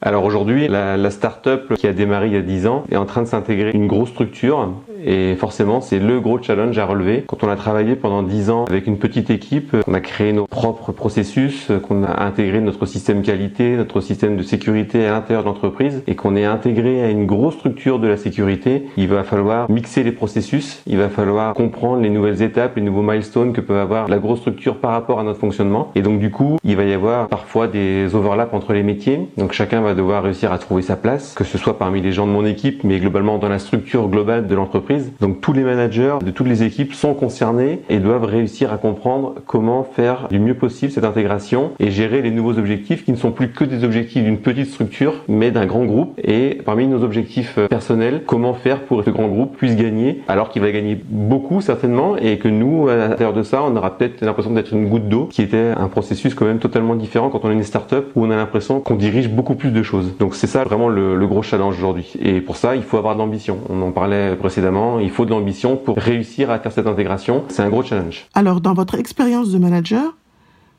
[0.02, 3.06] Alors aujourd'hui, la, la start-up qui a démarré il y a 10 ans est en
[3.06, 4.74] train de s'intégrer une grosse structure
[5.06, 7.24] et forcément c'est le gros challenge à relever.
[7.28, 10.48] Quand on a travaillé pendant 10 ans avec une petite équipe, on a créé nos
[10.48, 15.48] propres processus, qu'on a intégré notre système qualité, notre système de sécurité à l'intérieur de
[15.48, 19.70] l'entreprise et qu'on est intégré à une grosse structure de la sécurité, il va falloir
[19.70, 23.80] mixer les processus, il va falloir comprendre les nouvelles étapes, les nouveaux milestones que peut
[23.80, 26.84] avoir la grosse structure par rapport à notre fonctionnement et donc du coup, il va
[26.84, 29.28] y avoir parfois des overlaps entre les métiers.
[29.38, 32.28] Donc chacun va devoir réussir à trouver sa place, que ce soit parmi les gens
[32.28, 34.91] de mon équipe, mais globalement dans la structure globale de l'entreprise.
[35.20, 39.36] Donc tous les managers de toutes les équipes sont concernés et doivent réussir à comprendre
[39.46, 43.32] comment faire du mieux possible cette intégration et gérer les nouveaux objectifs qui ne sont
[43.32, 46.20] plus que des objectifs d'une petite structure, mais d'un grand groupe.
[46.24, 50.50] Et parmi nos objectifs personnels, comment faire pour que ce grand groupe puisse gagner, alors
[50.50, 54.22] qu'il va gagner beaucoup certainement, et que nous, à l'intérieur de ça, on aura peut-être
[54.22, 57.52] l'impression d'être une goutte d'eau, qui était un processus quand même totalement différent quand on
[57.52, 60.18] est une start-up, où on a l'impression qu'on dirige beaucoup plus de choses.
[60.18, 62.12] Donc c'est ça vraiment le, gros challenge aujourd'hui.
[62.22, 63.60] Et pour ça, il faut avoir de l'ambition.
[63.70, 67.44] On en parlait précédemment, il faut de l'ambition pour réussir à faire cette intégration.
[67.50, 68.28] C'est un gros challenge.
[68.34, 70.16] Alors dans votre expérience de manager,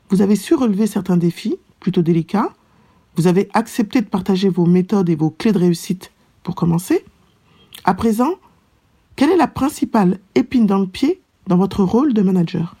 [0.09, 2.49] vous avez su relever certains défis plutôt délicats.
[3.15, 6.11] Vous avez accepté de partager vos méthodes et vos clés de réussite
[6.43, 7.05] pour commencer.
[7.83, 8.35] À présent,
[9.15, 12.75] quelle est la principale épine dans le pied dans votre rôle de manager?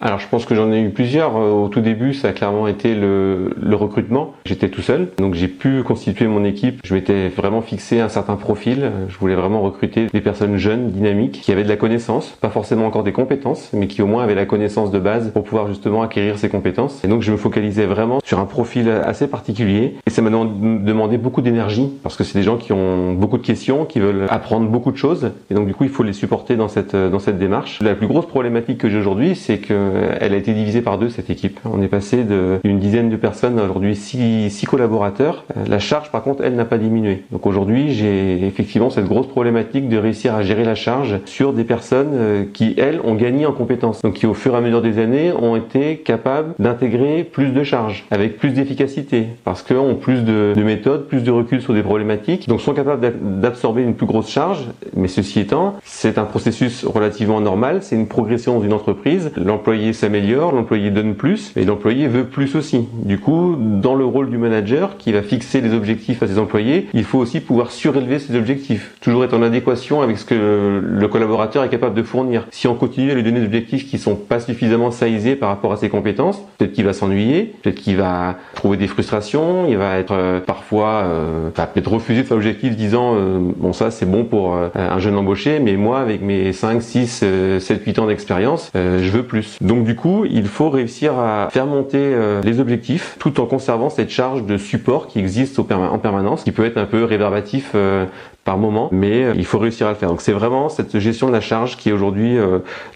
[0.00, 1.36] Alors je pense que j'en ai eu plusieurs.
[1.36, 4.34] Euh, au tout début, ça a clairement été le, le recrutement.
[4.44, 6.80] J'étais tout seul, donc j'ai pu constituer mon équipe.
[6.84, 8.92] Je m'étais vraiment fixé un certain profil.
[9.08, 12.86] Je voulais vraiment recruter des personnes jeunes, dynamiques, qui avaient de la connaissance, pas forcément
[12.86, 16.02] encore des compétences, mais qui au moins avaient la connaissance de base pour pouvoir justement
[16.02, 17.04] acquérir ces compétences.
[17.04, 19.96] Et donc je me focalisais vraiment sur un profil assez particulier.
[20.06, 23.46] Et ça m'a demandé beaucoup d'énergie, parce que c'est des gens qui ont beaucoup de
[23.46, 25.32] questions, qui veulent apprendre beaucoup de choses.
[25.50, 27.80] Et donc du coup, il faut les supporter dans cette, dans cette démarche.
[27.82, 29.87] La plus grosse problématique que j'ai aujourd'hui, c'est que euh,
[30.20, 31.60] elle a été divisée par deux cette équipe.
[31.64, 32.24] On est passé
[32.64, 35.44] d'une dizaine de personnes à aujourd'hui six, collaborateurs.
[35.56, 37.24] Euh, la charge par contre elle n'a pas diminué.
[37.32, 41.64] Donc aujourd'hui j'ai effectivement cette grosse problématique de réussir à gérer la charge sur des
[41.64, 44.02] personnes euh, qui elles ont gagné en compétences.
[44.02, 47.64] Donc qui au fur et à mesure des années ont été capables d'intégrer plus de
[47.64, 51.74] charges avec plus d'efficacité parce qu'elles ont plus de, de méthodes, plus de recul sur
[51.74, 52.48] des problématiques.
[52.48, 54.66] Donc sont capables d'absorber une plus grosse charge.
[54.94, 57.78] Mais ceci étant, c'est un processus relativement normal.
[57.82, 59.30] C'est une progression dans une entreprise.
[59.36, 62.88] L'employé l'employé s'améliore, l'employé donne plus, et l'employé veut plus aussi.
[63.04, 66.88] Du coup, dans le rôle du manager qui va fixer les objectifs à ses employés,
[66.94, 71.08] il faut aussi pouvoir surélever ses objectifs, toujours être en adéquation avec ce que le
[71.08, 72.46] collaborateur est capable de fournir.
[72.50, 75.72] Si on continue à lui donner des objectifs qui sont pas suffisamment saisés par rapport
[75.72, 79.98] à ses compétences, peut-être qu'il va s'ennuyer, peut-être qu'il va trouver des frustrations, il va
[79.98, 84.24] être euh, parfois euh, peut-être refuser de faire l'objectif disant euh, bon ça c'est bon
[84.24, 87.24] pour un jeune embauché, mais moi avec mes 5, 6,
[87.60, 89.56] 7, 8 ans d'expérience, je veux plus.
[89.68, 93.90] Donc du coup, il faut réussir à faire monter euh, les objectifs tout en conservant
[93.90, 98.06] cette charge de support qui existe en permanence, qui peut être un peu réverbatif euh,
[98.44, 100.08] par moment, mais euh, il faut réussir à le faire.
[100.08, 102.38] Donc c'est vraiment cette gestion de la charge qui est aujourd'hui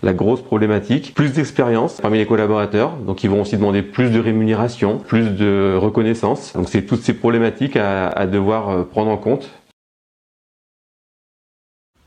[0.03, 1.13] la grosse problématique.
[1.15, 5.77] Plus d'expérience parmi les collaborateurs, donc ils vont aussi demander plus de rémunération, plus de
[5.79, 6.55] reconnaissance.
[6.55, 9.51] Donc c'est toutes ces problématiques à, à devoir prendre en compte.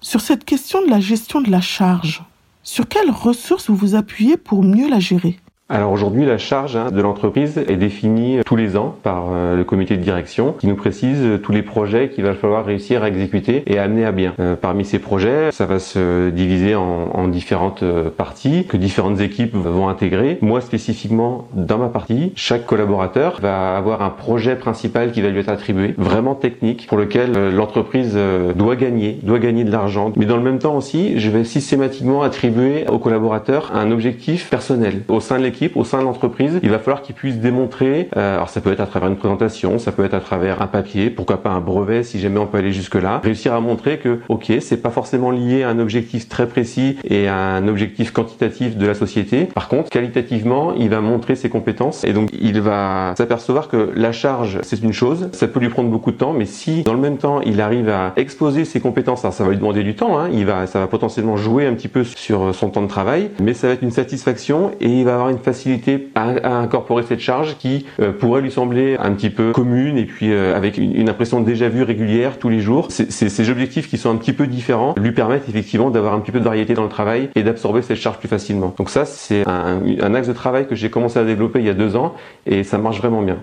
[0.01, 2.23] Sur cette question de la gestion de la charge,
[2.65, 5.39] sur quelles ressources vous vous appuyez pour mieux la gérer?
[5.67, 9.63] Alors aujourd'hui, la charge hein, de l'entreprise est définie tous les ans par euh, le
[9.63, 13.63] comité de direction qui nous précise tous les projets qu'il va falloir réussir à exécuter
[13.65, 14.35] et à amener à bien.
[14.39, 19.21] Euh, parmi ces projets, ça va se diviser en, en, différentes euh, parties que différentes
[19.21, 20.37] équipes vont intégrer.
[20.43, 25.39] Moi spécifiquement, dans ma partie, chaque collaborateur va avoir un projet principal qui va lui
[25.39, 28.15] être attribué, vraiment technique, pour lequel l'entreprise
[28.55, 30.13] doit gagner, doit gagner de l'argent.
[30.15, 35.01] Mais dans le même temps aussi, je vais systématiquement attribuer aux collaborateurs un objectif personnel
[35.07, 38.09] au sein de l'équipe équipe, au sein de l'entreprise, il va falloir qu'il puisse démontrer,
[38.17, 40.67] euh, alors ça peut être à travers une présentation, ça peut être à travers un
[40.67, 43.97] papier, pourquoi pas un brevet si jamais on peut aller jusque là, réussir à montrer
[43.97, 48.11] que ok, c'est pas forcément lié à un objectif très précis et à un objectif
[48.11, 49.45] quantitatif de la société.
[49.45, 54.11] Par contre, qualitativement, il va montrer ses compétences et donc il va s'apercevoir que la
[54.11, 56.99] charge c'est une chose, ça peut lui prendre beaucoup de temps, mais si dans le
[56.99, 60.19] même temps il arrive à exposer ses compétences, alors ça va lui demander du temps,
[60.19, 63.29] hein, il va, ça va potentiellement jouer un petit peu sur son temps de travail,
[63.41, 67.21] mais ça va être une satisfaction et il va avoir une facilité à, incorporer cette
[67.21, 71.07] charge qui euh, pourrait lui sembler un petit peu commune et puis euh, avec une,
[71.07, 72.87] impression déjà vu régulière tous les jours.
[72.89, 76.39] Ces objectifs qui sont un petit peu différents lui permettent effectivement d'avoir un petit peu
[76.39, 78.73] de variété dans le travail et d'absorber cette charge plus facilement.
[78.77, 81.69] Donc ça, c'est un, un axe de travail que j'ai commencé à développer il y
[81.69, 83.37] a deux ans et ça marche vraiment bien.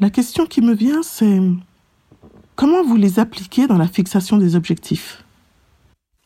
[0.00, 1.40] La question qui me vient, c'est
[2.56, 5.24] comment vous les appliquez dans la fixation des objectifs?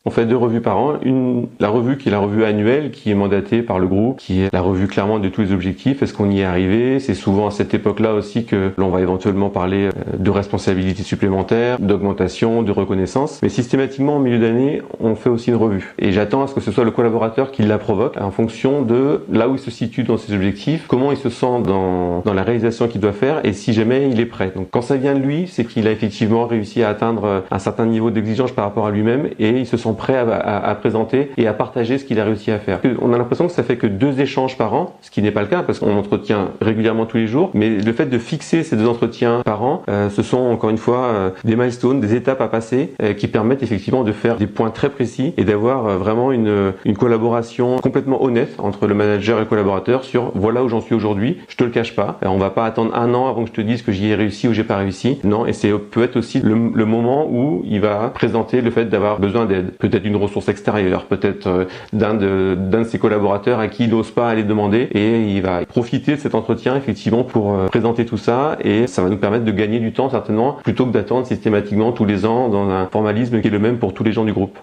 [0.07, 0.95] On fait deux revues par an.
[1.03, 4.41] Une, la revue qui est la revue annuelle, qui est mandatée par le groupe, qui
[4.41, 6.01] est la revue clairement de tous les objectifs.
[6.01, 7.01] Est-ce qu'on y est arrivé?
[7.01, 11.81] C'est souvent à cette époque-là aussi que l'on va éventuellement parler euh, de responsabilités supplémentaires,
[11.81, 13.41] d'augmentation, de reconnaissance.
[13.43, 15.93] Mais systématiquement, au milieu d'année, on fait aussi une revue.
[15.99, 19.25] Et j'attends à ce que ce soit le collaborateur qui la provoque en fonction de
[19.33, 22.45] là où il se situe dans ses objectifs, comment il se sent dans, dans la
[22.45, 24.53] réalisation qu'il doit faire et si jamais il est prêt.
[24.55, 27.87] Donc quand ça vient de lui, c'est qu'il a effectivement réussi à atteindre un certain
[27.87, 31.53] niveau d'exigence par rapport à lui-même et il se sent prêt à, présenter et à
[31.53, 32.81] partager ce qu'il a réussi à faire.
[33.01, 35.43] On a l'impression que ça fait que deux échanges par an, ce qui n'est pas
[35.43, 38.77] le cas parce qu'on entretient régulièrement tous les jours, mais le fait de fixer ces
[38.77, 42.41] deux entretiens par an, euh, ce sont encore une fois euh, des milestones, des étapes
[42.41, 46.33] à passer euh, qui permettent effectivement de faire des points très précis et d'avoir vraiment
[46.33, 50.95] une, collaboration complètement honnête entre le manager et le collaborateur sur voilà où j'en suis
[50.95, 53.55] aujourd'hui, je te le cache pas, on va pas attendre un an avant que je
[53.55, 56.17] te dise que j'y ai réussi ou j'ai pas réussi, non, et c'est peut être
[56.17, 60.49] aussi le moment où il va présenter le fait d'avoir besoin d'aide peut-être d'une ressource
[60.49, 64.43] extérieure, peut-être euh, d'un de, d'un de ses collaborateurs à qui il n'ose pas aller
[64.43, 68.87] demander et il va profiter de cet entretien effectivement pour euh, présenter tout ça et
[68.87, 72.25] ça va nous permettre de gagner du temps certainement plutôt que d'attendre systématiquement tous les
[72.27, 74.59] ans dans un formalisme qui est le même pour tous les gens du groupe.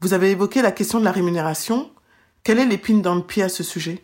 [0.00, 1.88] Vous avez évoqué la question de la rémunération.
[2.44, 3.98] Quelle est l'épine dans le pied à ce sujet?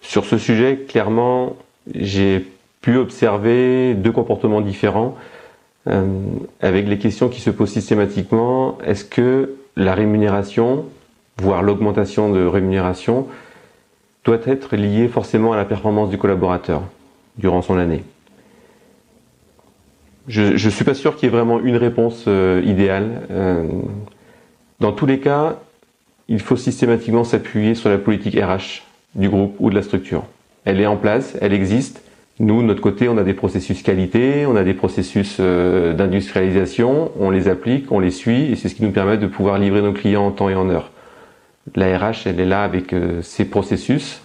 [0.00, 1.56] Sur ce sujet, clairement,
[1.94, 2.46] j'ai
[2.80, 5.16] pu observer deux comportements différents.
[5.88, 6.04] Euh,
[6.60, 8.78] avec les questions qui se posent systématiquement.
[8.84, 10.84] Est-ce que la rémunération,
[11.38, 13.28] voire l'augmentation de rémunération,
[14.24, 16.82] doit être liée forcément à la performance du collaborateur
[17.38, 18.02] durant son année?
[20.26, 23.22] Je ne suis pas sûr qu'il y ait vraiment une réponse euh, idéale.
[23.30, 23.64] Euh,
[24.80, 25.60] dans tous les cas,
[26.26, 28.82] il faut systématiquement s'appuyer sur la politique RH
[29.14, 30.24] du groupe ou de la structure.
[30.64, 32.02] Elle est en place, elle existe,
[32.38, 37.10] nous, de notre côté, on a des processus qualité, on a des processus euh, d'industrialisation,
[37.18, 39.80] on les applique, on les suit, et c'est ce qui nous permet de pouvoir livrer
[39.80, 40.90] nos clients en temps et en heure.
[41.74, 44.20] La RH, elle est là avec euh, ses processus.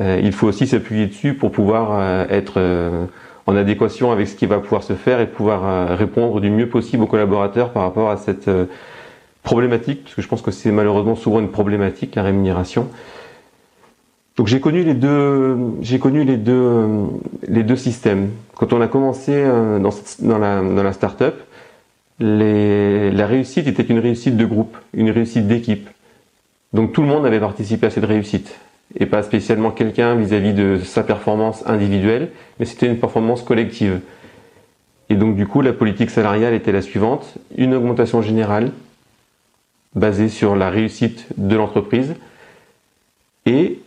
[0.00, 2.58] Euh, il faut aussi s'appuyer dessus pour pouvoir être
[3.46, 7.02] en adéquation avec ce qui va pouvoir se faire et pouvoir répondre du mieux possible
[7.02, 8.48] aux collaborateurs par rapport à cette
[9.42, 12.88] problématique, parce que je pense que c'est malheureusement souvent une problématique, la rémunération.
[14.36, 16.86] Donc j'ai connu les deux, j'ai connu les deux,
[17.46, 18.30] les deux systèmes.
[18.54, 19.90] Quand on a commencé euh, dans,
[20.20, 21.40] dans la, dans la start-up,
[22.18, 25.88] la réussite était une réussite de groupe, une réussite d'équipe.
[26.72, 28.58] Donc tout le monde avait participé à cette réussite
[28.98, 34.00] et pas spécialement quelqu'un vis-à-vis de sa performance individuelle, mais c'était une performance collective.
[35.08, 38.70] Et donc du coup, la politique salariale était la suivante une augmentation générale
[39.94, 42.14] basée sur la réussite de l'entreprise
[43.44, 43.81] et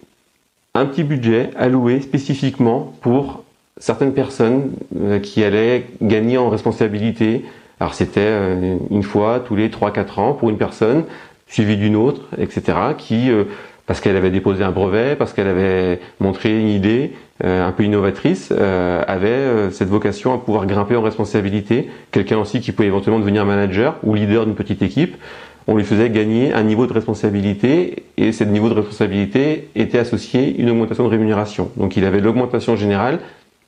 [0.76, 3.44] un petit budget alloué spécifiquement pour
[3.78, 7.46] certaines personnes euh, qui allaient gagner en responsabilité.
[7.80, 11.06] Alors c'était euh, une fois tous les 3-4 ans pour une personne,
[11.48, 12.78] suivie d'une autre, etc.
[12.98, 13.46] qui, euh,
[13.86, 18.52] parce qu'elle avait déposé un brevet, parce qu'elle avait montré une idée un peu innovatrice,
[18.52, 21.90] avait cette vocation à pouvoir grimper en responsabilité.
[22.12, 25.18] Quelqu'un aussi qui pouvait éventuellement devenir manager ou leader d'une petite équipe
[25.67, 30.56] on lui faisait gagner un niveau de responsabilité et ce niveau de responsabilité était associé
[30.58, 31.71] une augmentation de rémunération.
[31.78, 33.19] Donc il avait l'augmentation générale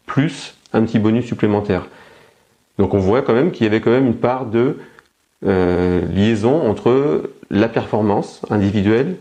[0.06, 1.88] plus un petit bonus supplémentaire.
[2.78, 4.78] Donc on voit quand même qu'il y avait quand même une part de
[5.46, 9.16] euh, liaison entre la performance individuelle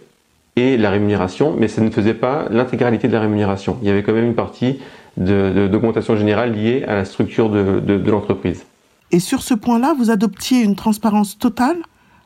[0.57, 3.79] et la rémunération, mais ça ne faisait pas l'intégralité de la rémunération.
[3.83, 4.81] Il y avait quand même une partie
[5.17, 8.67] d'augmentation générale liée à la structure de l'entreprise.
[9.13, 11.77] Et sur ce point-là, vous adoptiez une transparence totale?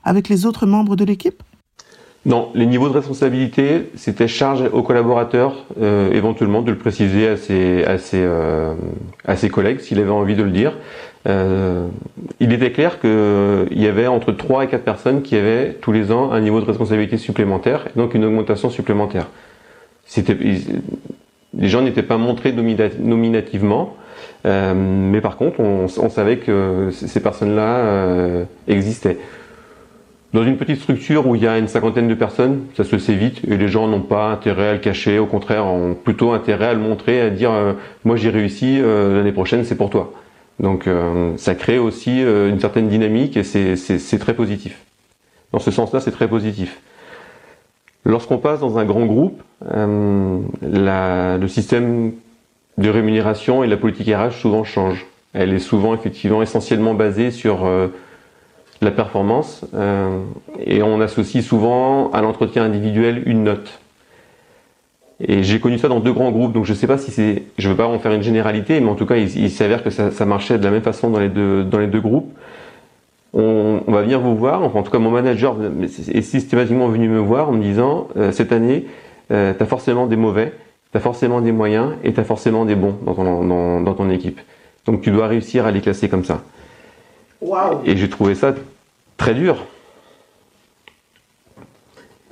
[0.04, 1.42] Avec les autres membres de l'équipe?
[2.26, 7.38] Non, les niveaux de responsabilité, c'était charge aux collaborateurs, euh, éventuellement de le préciser à
[7.38, 8.74] ses, à ses, euh,
[9.24, 10.74] à ses collègues s'il avait envie de le dire.
[11.28, 11.86] Euh,
[12.38, 16.12] il était clair qu'il y avait entre 3 et 4 personnes qui avaient tous les
[16.12, 19.26] ans un niveau de responsabilité supplémentaire donc une augmentation supplémentaire.
[20.16, 23.96] les gens n'étaient pas montrés nominativement,
[24.44, 29.18] mais par contre, on, savait que ces personnes-là existaient.
[30.32, 33.14] Dans une petite structure où il y a une cinquantaine de personnes, ça se sait
[33.14, 36.66] vite et les gens n'ont pas intérêt à le cacher, au contraire, ont plutôt intérêt
[36.66, 37.72] à le montrer, à dire euh,
[38.04, 40.12] moi j'ai réussi, l'année prochaine c'est pour toi.
[40.60, 40.86] Donc
[41.36, 44.78] ça crée aussi une certaine dynamique et c'est très positif.
[45.52, 46.80] Dans ce sens-là, c'est très positif.
[48.04, 52.12] Lorsqu'on passe dans un grand groupe, le système
[52.80, 55.06] de rémunération et la politique RH souvent change.
[55.32, 57.88] Elle est souvent effectivement essentiellement basée sur euh,
[58.80, 60.20] la performance euh,
[60.58, 63.80] et on associe souvent à l'entretien individuel une note.
[65.22, 67.42] Et j'ai connu ça dans deux grands groupes, donc je ne sais pas si c'est,
[67.58, 69.90] je ne veux pas en faire une généralité, mais en tout cas il, s'avère que
[69.90, 72.32] ça, marchait de la même façon dans les deux, dans les deux groupes.
[73.34, 77.50] On, va venir vous voir, en tout cas mon manager est systématiquement venu me voir
[77.50, 78.86] en me disant euh, cette année
[79.28, 80.54] tu as forcément des mauvais,
[80.90, 84.10] tu as forcément des moyens et tu as forcément des bons dans ton, dans, ton
[84.10, 84.40] équipe.
[84.86, 86.42] Donc tu dois réussir à les classer comme ça.
[87.84, 88.54] Et j'ai trouvé ça
[89.16, 89.64] très dur.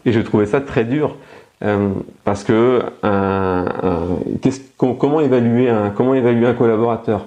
[0.04, 1.16] Et j'ai trouvé ça très dur.
[1.64, 1.88] Euh,
[2.24, 2.82] parce que
[4.76, 7.26] comment, évaluer un, comment évaluer un collaborateur?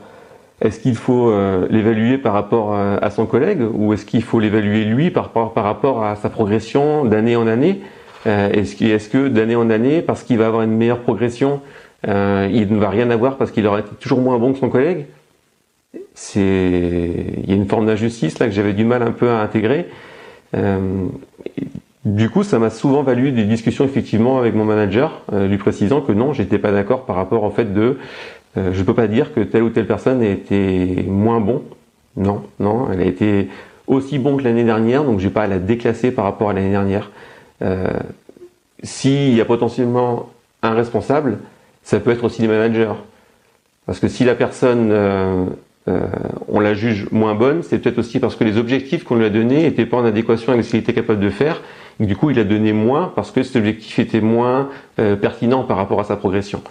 [0.62, 4.86] Est-ce qu'il faut euh, l'évaluer par rapport à, son collègue ou est-ce qu'il faut l'évaluer
[4.86, 7.82] lui par, par rapport à sa progression d'année en année?
[8.28, 11.62] Euh, est-ce que, d'année en année, parce qu'il va avoir une meilleure progression,
[12.08, 14.70] euh, il ne va rien avoir parce qu'il aurait été toujours moins bon que son
[14.70, 15.06] collègue?
[16.14, 19.40] C'est, il y a une forme d'injustice là que j'avais du mal un peu à
[19.40, 19.88] intégrer.
[20.56, 21.08] Euh,
[22.06, 26.12] du coup, ça m'a souvent valu des discussions effectivement avec mon manager, lui précisant que
[26.12, 28.00] non, j'étais pas d'accord par rapport au fait de,
[28.56, 31.62] je peux pas dire que telle ou telle personne a été moins bon.
[32.18, 33.50] Non, non, elle a été
[33.88, 36.72] aussi bon que l'année dernière, donc j'ai pas à la déclasser par rapport à l'année
[36.72, 37.12] dernière.
[37.62, 37.88] Euh,
[38.84, 40.30] s'il y a potentiellement
[40.64, 41.40] un responsable,
[41.84, 42.94] ça peut être aussi les managers.
[43.86, 44.92] Parce que si la personne,
[45.88, 46.08] euh, euh,
[46.48, 49.30] on la juge moins bonne, c'est peut-être aussi parce que les objectifs qu'on lui a
[49.30, 51.62] donnés n'étaient pas en adéquation avec ce qu'il était capable de faire.
[52.00, 55.78] Et du coup, il a donné moins parce que cet objectif était moins pertinent par
[55.78, 56.62] rapport à sa progression.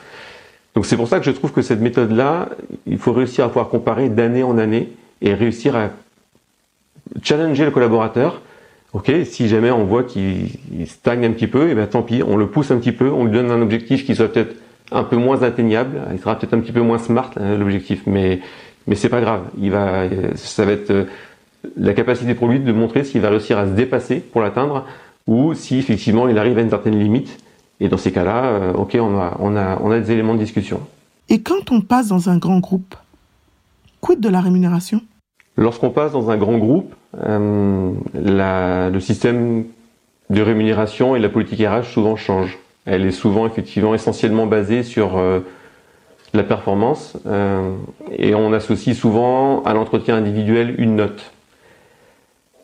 [0.75, 2.49] Donc c'est pour ça que je trouve que cette méthode-là,
[2.87, 4.91] il faut réussir à pouvoir comparer d'année en année
[5.23, 5.91] et réussir à
[7.23, 8.41] challenger le collaborateur
[8.93, 10.49] Ok, si jamais on voit qu'il
[10.87, 13.09] stagne un petit peu, et eh bien tant pis, on le pousse un petit peu,
[13.09, 14.57] on lui donne un objectif qui soit peut-être
[14.91, 18.41] un peu moins atteignable, il sera peut-être un petit peu moins smart hein, l'objectif, mais
[18.91, 19.45] mais c'est pas grave.
[19.59, 21.05] Il va, ça va être euh,
[21.77, 24.85] la capacité pour lui de montrer s'il va réussir à se dépasser pour l'atteindre
[25.27, 27.39] ou si effectivement il arrive à une certaine limite.
[27.79, 30.41] Et dans ces cas-là, euh, ok, on a on a on a des éléments de
[30.41, 30.81] discussion.
[31.31, 32.97] Et quand on passe dans un grand groupe,
[34.01, 35.01] quid de la rémunération?
[35.57, 39.65] Lorsqu'on passe dans un grand groupe, euh, le système
[40.31, 42.59] de rémunération et la politique RH souvent change.
[42.87, 45.41] Elle est souvent effectivement essentiellement basée sur euh,
[46.35, 47.73] la performance euh,
[48.17, 51.33] et on associe souvent à l'entretien individuel une note.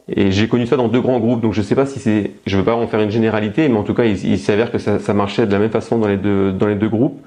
[0.08, 2.30] Et j'ai connu ça dans deux grands groupes, donc je ne sais pas si c'est,
[2.46, 5.14] je veux pas en faire une généralité, mais en tout cas il, s'avère que ça,
[5.14, 7.20] marchait de la même façon dans les deux groupes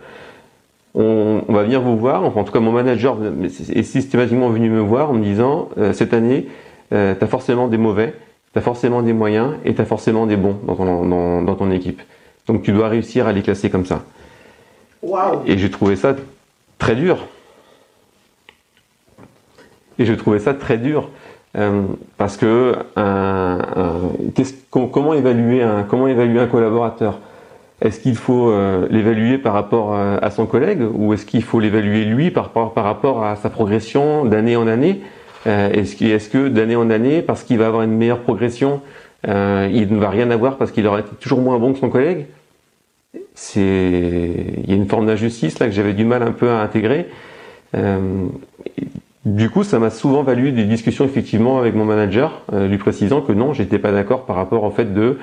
[0.95, 5.11] on, va venir vous voir, en tout cas mon manager est systématiquement venu me voir
[5.11, 6.47] en me disant euh, cette année,
[6.93, 8.15] euh, tu as forcément des mauvais,
[8.53, 12.01] tu as forcément des moyens et tu as forcément des bons dans, ton, équipe.
[12.47, 14.03] Donc tu dois réussir à les classer comme ça.
[15.45, 16.15] Et j'ai trouvé ça
[16.77, 17.25] très dur.
[19.97, 21.09] Et j'ai trouvé ça très dur.
[21.57, 21.83] Euh,
[22.17, 22.75] parce que
[24.71, 27.19] comment évaluer un comment évaluer un collaborateur?
[27.81, 32.03] Est-ce qu'il faut euh, l'évaluer par rapport à, son collègue ou est-ce qu'il faut l'évaluer
[32.03, 35.01] lui par, rapport à sa progression d'année en année?
[35.47, 38.81] Euh, Est-ce que d'année en année, parce qu'il va avoir une meilleure progression,
[39.27, 41.89] euh, il ne va rien avoir parce qu'il aurait été toujours moins bon que son
[41.89, 42.25] collègue?
[43.55, 47.07] Il y a une forme d'injustice là que j'avais du mal un peu à intégrer.
[49.25, 53.31] du coup, ça m'a souvent valu des discussions effectivement avec mon manager, lui précisant que
[53.31, 55.17] non, j'étais pas d'accord par rapport au fait de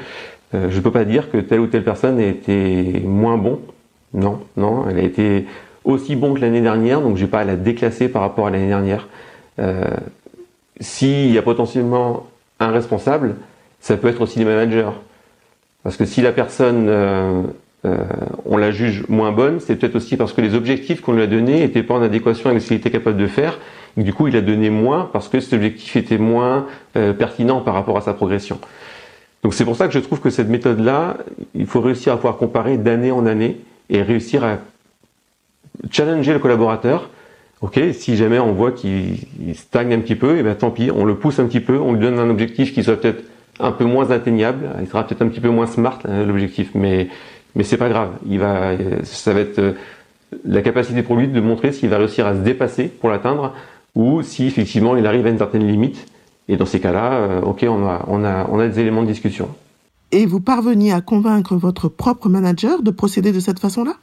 [0.55, 3.61] euh, je peux pas dire que telle ou telle personne a été moins bon.
[4.14, 5.47] Non, non, elle a été
[5.85, 8.51] aussi bon que l'année dernière, donc je n'ai pas à la déclasser par rapport à
[8.51, 9.09] l'année dernière.
[9.59, 9.85] Euh,
[10.81, 12.27] S'il y a potentiellement
[12.61, 13.37] un responsable,
[13.81, 14.91] ça peut être aussi les managers.
[15.83, 16.89] Parce que si la personne,
[17.87, 18.05] euh, euh,
[18.45, 21.26] on la juge moins bonne, c'est peut-être aussi parce que les objectifs qu'on lui a
[21.26, 23.59] donnés n'étaient pas en adéquation avec ce qu'il était capable de faire.
[23.97, 27.72] Et du coup, il a donné moins parce que cet objectif était moins pertinent par
[27.72, 28.59] rapport à sa progression.
[29.43, 31.18] Donc c'est pour ça que je trouve que cette méthode-là,
[31.55, 33.59] il faut réussir à pouvoir comparer d'année en année
[33.89, 34.59] et réussir à
[35.91, 37.11] challenger le collaborateur.
[37.62, 39.16] Ok, si jamais on voit qu'il
[39.55, 41.78] stagne un petit peu, et eh bien tant pis, on le pousse un petit peu,
[41.78, 43.24] on lui donne un objectif qui soit peut-être
[43.59, 47.09] un peu moins atteignable, il sera peut-être un petit peu moins smart hein, l'objectif, mais
[47.57, 48.11] Mais c'est pas grave.
[48.29, 49.75] Il va, ça va être
[50.45, 53.55] la capacité pour lui de montrer s'il va réussir à se dépasser pour l'atteindre
[53.97, 56.07] ou si effectivement il arrive à une certaine limite.
[56.49, 59.49] Et dans ces cas-là, ok, on a, on a, on a des éléments de discussion.
[60.13, 63.95] Et vous parveniez à convaincre votre propre manager de procéder de cette façon-là?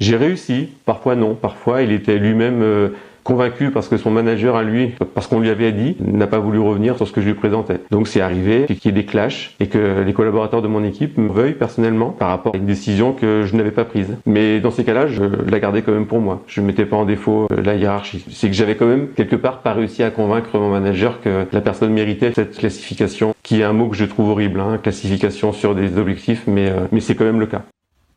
[0.00, 2.90] J'ai réussi, parfois non, parfois il était lui-même
[3.24, 6.58] convaincu parce que son manager à lui, parce qu'on lui avait dit, n'a pas voulu
[6.58, 7.80] revenir sur ce que je lui présentais.
[7.90, 11.18] Donc c'est arrivé qu'il y ait des clashs et que les collaborateurs de mon équipe
[11.18, 14.16] me veuillent personnellement par rapport à une décision que je n'avais pas prise.
[14.26, 16.42] Mais dans ces cas-là, je la gardais quand même pour moi.
[16.46, 18.24] Je ne mettais pas en défaut euh, la hiérarchie.
[18.30, 21.60] C'est que j'avais quand même quelque part pas réussi à convaincre mon manager que la
[21.60, 25.74] personne méritait cette classification, qui est un mot que je trouve horrible, hein, classification sur
[25.74, 27.62] des objectifs, mais, euh, mais c'est quand même le cas.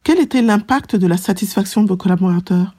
[0.03, 2.76] Quel était l'impact de la satisfaction de vos collaborateurs?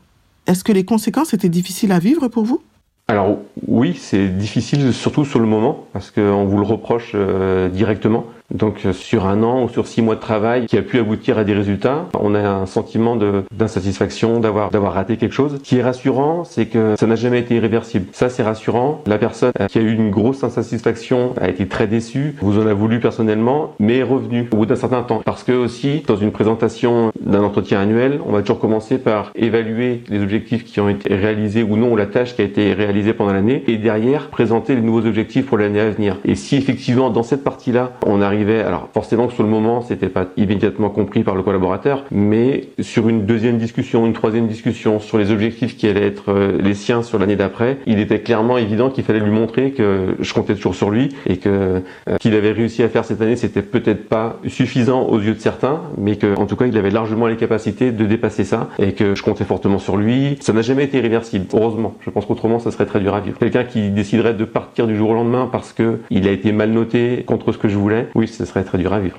[0.48, 2.60] Est-ce que les conséquences étaient difficiles à vivre pour vous?
[3.06, 8.26] Alors oui, c'est difficile surtout sur le moment parce qu'on vous le reproche euh, directement.
[8.54, 11.36] Donc euh, sur un an ou sur six mois de travail qui a pu aboutir
[11.36, 13.16] à des résultats, on a un sentiment
[13.50, 15.56] d'insatisfaction, d'avoir d'avoir raté quelque chose.
[15.56, 18.06] Ce qui est rassurant, c'est que ça n'a jamais été irréversible.
[18.12, 19.02] Ça c'est rassurant.
[19.06, 22.72] La personne qui a eu une grosse insatisfaction a été très déçue, vous en a
[22.72, 25.20] voulu personnellement, mais est revenue au bout d'un certain temps.
[25.24, 30.02] Parce que aussi, dans une présentation d'un entretien annuel, on va toujours commencer par évaluer
[30.08, 33.12] les objectifs qui ont été réalisés ou non, ou la tâche qui a été réalisée
[33.12, 36.16] pendant l'année, et derrière présenter les nouveaux objectifs pour l'année à venir.
[36.24, 40.08] Et si effectivement dans cette partie-là, on arrive alors forcément que sur le moment, c'était
[40.08, 45.18] pas immédiatement compris par le collaborateur, mais sur une deuxième discussion, une troisième discussion sur
[45.18, 48.90] les objectifs qui allaient être euh, les siens sur l'année d'après, il était clairement évident
[48.90, 52.52] qu'il fallait lui montrer que je comptais toujours sur lui et que euh, qu'il avait
[52.52, 56.36] réussi à faire cette année, c'était peut-être pas suffisant aux yeux de certains, mais que
[56.38, 59.44] en tout cas, il avait largement les capacités de dépasser ça et que je comptais
[59.44, 60.36] fortement sur lui.
[60.40, 61.94] Ça n'a jamais été irréversible, heureusement.
[62.00, 63.38] Je pense qu'autrement, ça serait très dur à vivre.
[63.38, 66.70] Quelqu'un qui déciderait de partir du jour au lendemain parce que il a été mal
[66.70, 69.18] noté contre ce que je voulais, ce serait très dur à vivre.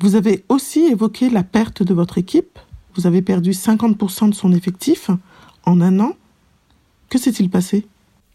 [0.00, 2.58] Vous avez aussi évoqué la perte de votre équipe.
[2.94, 5.10] Vous avez perdu 50% de son effectif
[5.64, 6.16] en un an.
[7.08, 7.86] Que s'est-il passé?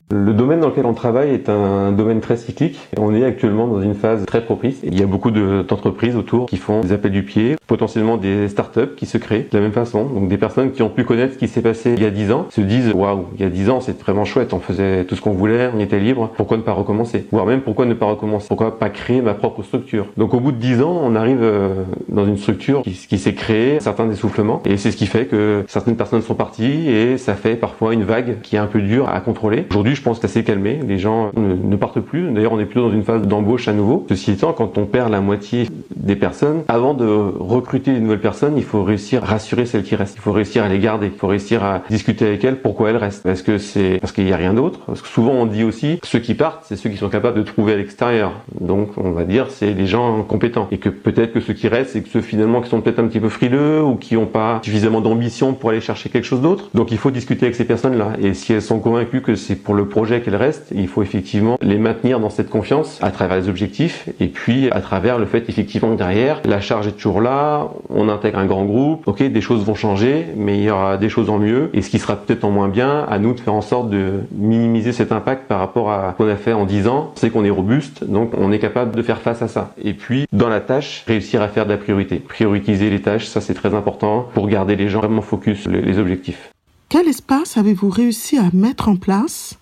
[0.09, 2.79] Le domaine dans lequel on travaille est un domaine très cyclique.
[2.97, 4.79] On est actuellement dans une phase très propice.
[4.83, 8.95] Il y a beaucoup d'entreprises autour qui font des appels du pied, potentiellement des startups
[8.95, 10.05] qui se créent de la même façon.
[10.05, 12.31] Donc des personnes qui ont pu connaître ce qui s'est passé il y a 10
[12.31, 15.15] ans se disent waouh, il y a 10 ans c'est vraiment chouette, on faisait tout
[15.15, 17.27] ce qu'on voulait, on était libre, pourquoi ne pas recommencer?
[17.31, 18.47] Voire même pourquoi ne pas recommencer?
[18.47, 20.07] Pourquoi pas créer ma propre structure?
[20.15, 23.79] Donc au bout de 10 ans, on arrive euh, dans une structure qui, s'est créée,
[23.81, 27.55] certains essoufflements, et c'est ce qui fait que certaines personnes sont parties et ça fait
[27.55, 29.65] parfois une vague qui est un peu dure à contrôler.
[29.69, 30.79] Aujourd'hui, je pense que c'est calmé.
[30.87, 32.31] Les gens ne, partent plus.
[32.31, 34.05] D'ailleurs, on est plutôt dans une phase d'embauche à nouveau.
[34.09, 38.57] Ceci étant, quand on perd la moitié des personnes, avant de recruter de nouvelles personnes,
[38.57, 40.15] il faut réussir à rassurer celles qui restent.
[40.15, 41.07] Il faut réussir à les garder.
[41.07, 43.25] Il faut réussir à discuter avec elles pourquoi elles restent.
[43.25, 44.79] Est-ce que c'est parce qu'il n'y a rien d'autre?
[44.85, 47.43] Parce que souvent on dit aussi ceux qui partent, c'est ceux qui sont capables de
[47.43, 48.31] trouver à l'extérieur.
[48.61, 50.67] Donc on va dire c'est les gens compétents.
[50.71, 53.07] Et que peut-être que ceux qui restent, c'est que ceux finalement qui sont peut-être un
[53.07, 56.69] petit peu frileux ou qui n'ont pas suffisamment d'ambition pour aller chercher quelque chose d'autre.
[56.73, 58.13] Donc il faut discuter avec ces personnes-là.
[58.21, 61.57] Et si elles sont convaincues que c'est pour le projet qu'elles restent, il faut effectivement
[61.61, 65.49] les maintenir dans cette confiance à travers les objectifs et puis à travers le fait
[65.49, 69.41] effectivement que derrière, la charge est toujours là, on intègre un grand groupe, ok, des
[69.41, 72.15] choses vont changer, mais il y aura des choses en mieux et ce qui sera
[72.15, 75.59] peut-être en moins bien, à nous de faire en sorte de minimiser cet impact par
[75.59, 77.11] rapport à ce qu'on a fait en 10 ans.
[77.15, 79.73] C'est qu'on est robuste, donc on est capable de faire face à ça.
[79.83, 82.17] Et puis, dans la tâche, réussir à faire de la priorité.
[82.17, 86.51] Prioriser les tâches, ça c'est très important pour garder les gens vraiment focus les objectifs.
[86.89, 89.57] Quel espace avez-vous réussi à mettre en place?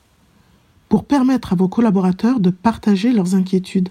[0.89, 3.89] Pour permettre à vos collaborateurs de partager leurs inquiétudes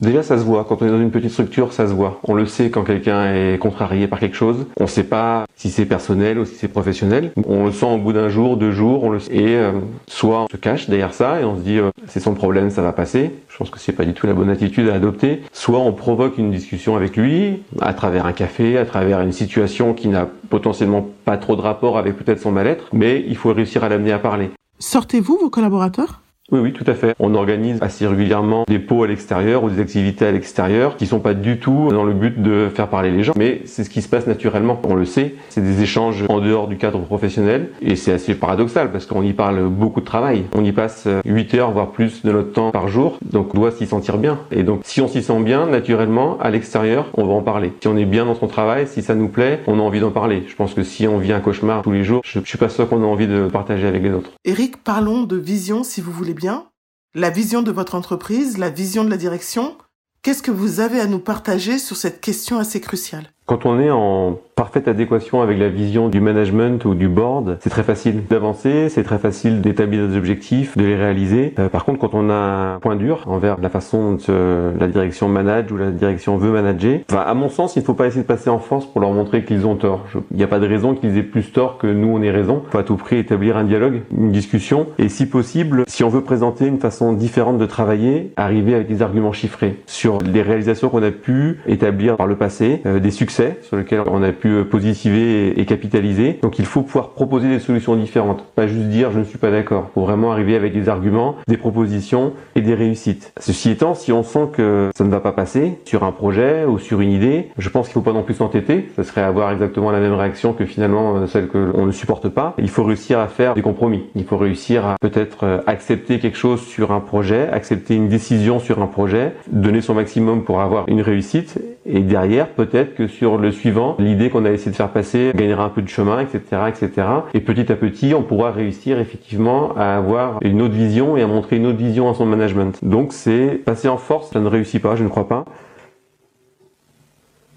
[0.00, 0.64] Déjà, ça se voit.
[0.64, 2.20] Quand on est dans une petite structure, ça se voit.
[2.24, 4.66] On le sait quand quelqu'un est contrarié par quelque chose.
[4.80, 7.30] On ne sait pas si c'est personnel ou si c'est professionnel.
[7.46, 9.04] On le sent au bout d'un jour, deux jours.
[9.04, 9.34] On le sait.
[9.34, 9.70] Et euh,
[10.08, 12.82] soit on se cache derrière ça et on se dit euh, c'est son problème, ça
[12.82, 13.30] va passer.
[13.48, 15.42] Je pense que c'est pas du tout la bonne attitude à adopter.
[15.52, 19.94] Soit on provoque une discussion avec lui à travers un café, à travers une situation
[19.94, 23.84] qui n'a potentiellement pas trop de rapport avec peut-être son mal-être, mais il faut réussir
[23.84, 24.50] à l'amener à parler.
[24.78, 26.23] Sortez-vous vos collaborateurs?
[26.50, 27.14] Oui, oui, tout à fait.
[27.18, 31.18] On organise assez régulièrement des pots à l'extérieur ou des activités à l'extérieur qui sont
[31.18, 34.02] pas du tout dans le but de faire parler les gens, mais c'est ce qui
[34.02, 34.78] se passe naturellement.
[34.84, 38.92] On le sait, c'est des échanges en dehors du cadre professionnel et c'est assez paradoxal
[38.92, 40.44] parce qu'on y parle beaucoup de travail.
[40.54, 43.72] On y passe 8 heures, voire plus de notre temps par jour, donc on doit
[43.72, 44.38] s'y sentir bien.
[44.52, 47.72] Et donc, si on s'y sent bien, naturellement, à l'extérieur, on va en parler.
[47.80, 50.10] Si on est bien dans son travail, si ça nous plaît, on a envie d'en
[50.10, 50.44] parler.
[50.46, 52.68] Je pense que si on vit un cauchemar tous les jours, je, je suis pas
[52.68, 54.30] sûr qu'on a envie de partager avec les autres.
[54.44, 56.66] Eric, parlons de vision si vous voulez bien,
[57.14, 59.76] la vision de votre entreprise, la vision de la direction.
[60.22, 63.26] Qu'est-ce que vous avez à nous partager sur cette question assez cruciale?
[63.46, 67.70] Quand on est en parfaite adéquation avec la vision du management ou du board, c'est
[67.70, 71.54] très facile d'avancer, c'est très facile d'établir des objectifs, de les réaliser.
[71.58, 74.86] Euh, par contre, quand on a un point dur envers la façon dont euh, la
[74.86, 78.22] direction manage ou la direction veut manager, à mon sens, il ne faut pas essayer
[78.22, 80.04] de passer en force pour leur montrer qu'ils ont tort.
[80.30, 82.62] Il n'y a pas de raison qu'ils aient plus tort que nous on ait raison.
[82.66, 86.08] Il faut à tout prix établir un dialogue, une discussion, et si possible, si on
[86.08, 90.88] veut présenter une façon différente de travailler, arriver avec des arguments chiffrés sur les réalisations
[90.88, 94.43] qu'on a pu établir par le passé, euh, des succès sur lesquels on a pu
[94.70, 96.38] positiver et capitaliser.
[96.42, 99.50] Donc il faut pouvoir proposer des solutions différentes, pas juste dire je ne suis pas
[99.50, 99.90] d'accord.
[99.94, 103.32] Faut vraiment arriver avec des arguments, des propositions et des réussites.
[103.38, 106.78] Ceci étant, si on sent que ça ne va pas passer sur un projet ou
[106.78, 108.88] sur une idée, je pense qu'il faut pas non plus s'entêter.
[108.96, 112.28] Ce serait avoir exactement la même réaction que finalement euh, celle que on ne supporte
[112.28, 112.54] pas.
[112.58, 114.04] Il faut réussir à faire des compromis.
[114.14, 118.58] Il faut réussir à peut-être euh, accepter quelque chose sur un projet, accepter une décision
[118.58, 123.36] sur un projet, donner son maximum pour avoir une réussite et derrière peut-être que sur
[123.36, 126.40] le suivant, l'idée qu'on a essayé de faire passer gagnera un peu de chemin, etc.,
[126.68, 127.06] etc.
[127.34, 131.28] Et petit à petit, on pourra réussir effectivement à avoir une autre vision et à
[131.28, 132.78] montrer une autre vision à son management.
[132.82, 135.44] Donc c'est passer en force, ça ne réussit pas, je ne crois pas.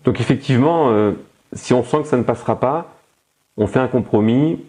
[0.05, 1.13] Donc effectivement, euh,
[1.53, 2.93] si on sent que ça ne passera pas,
[3.57, 4.59] on fait un compromis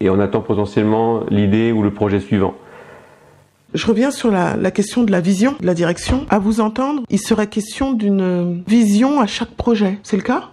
[0.00, 2.54] et on attend potentiellement l'idée ou le projet suivant.
[3.74, 6.26] Je reviens sur la, la, question de la vision, de la direction.
[6.30, 9.98] À vous entendre, il serait question d'une vision à chaque projet.
[10.02, 10.51] C'est le cas?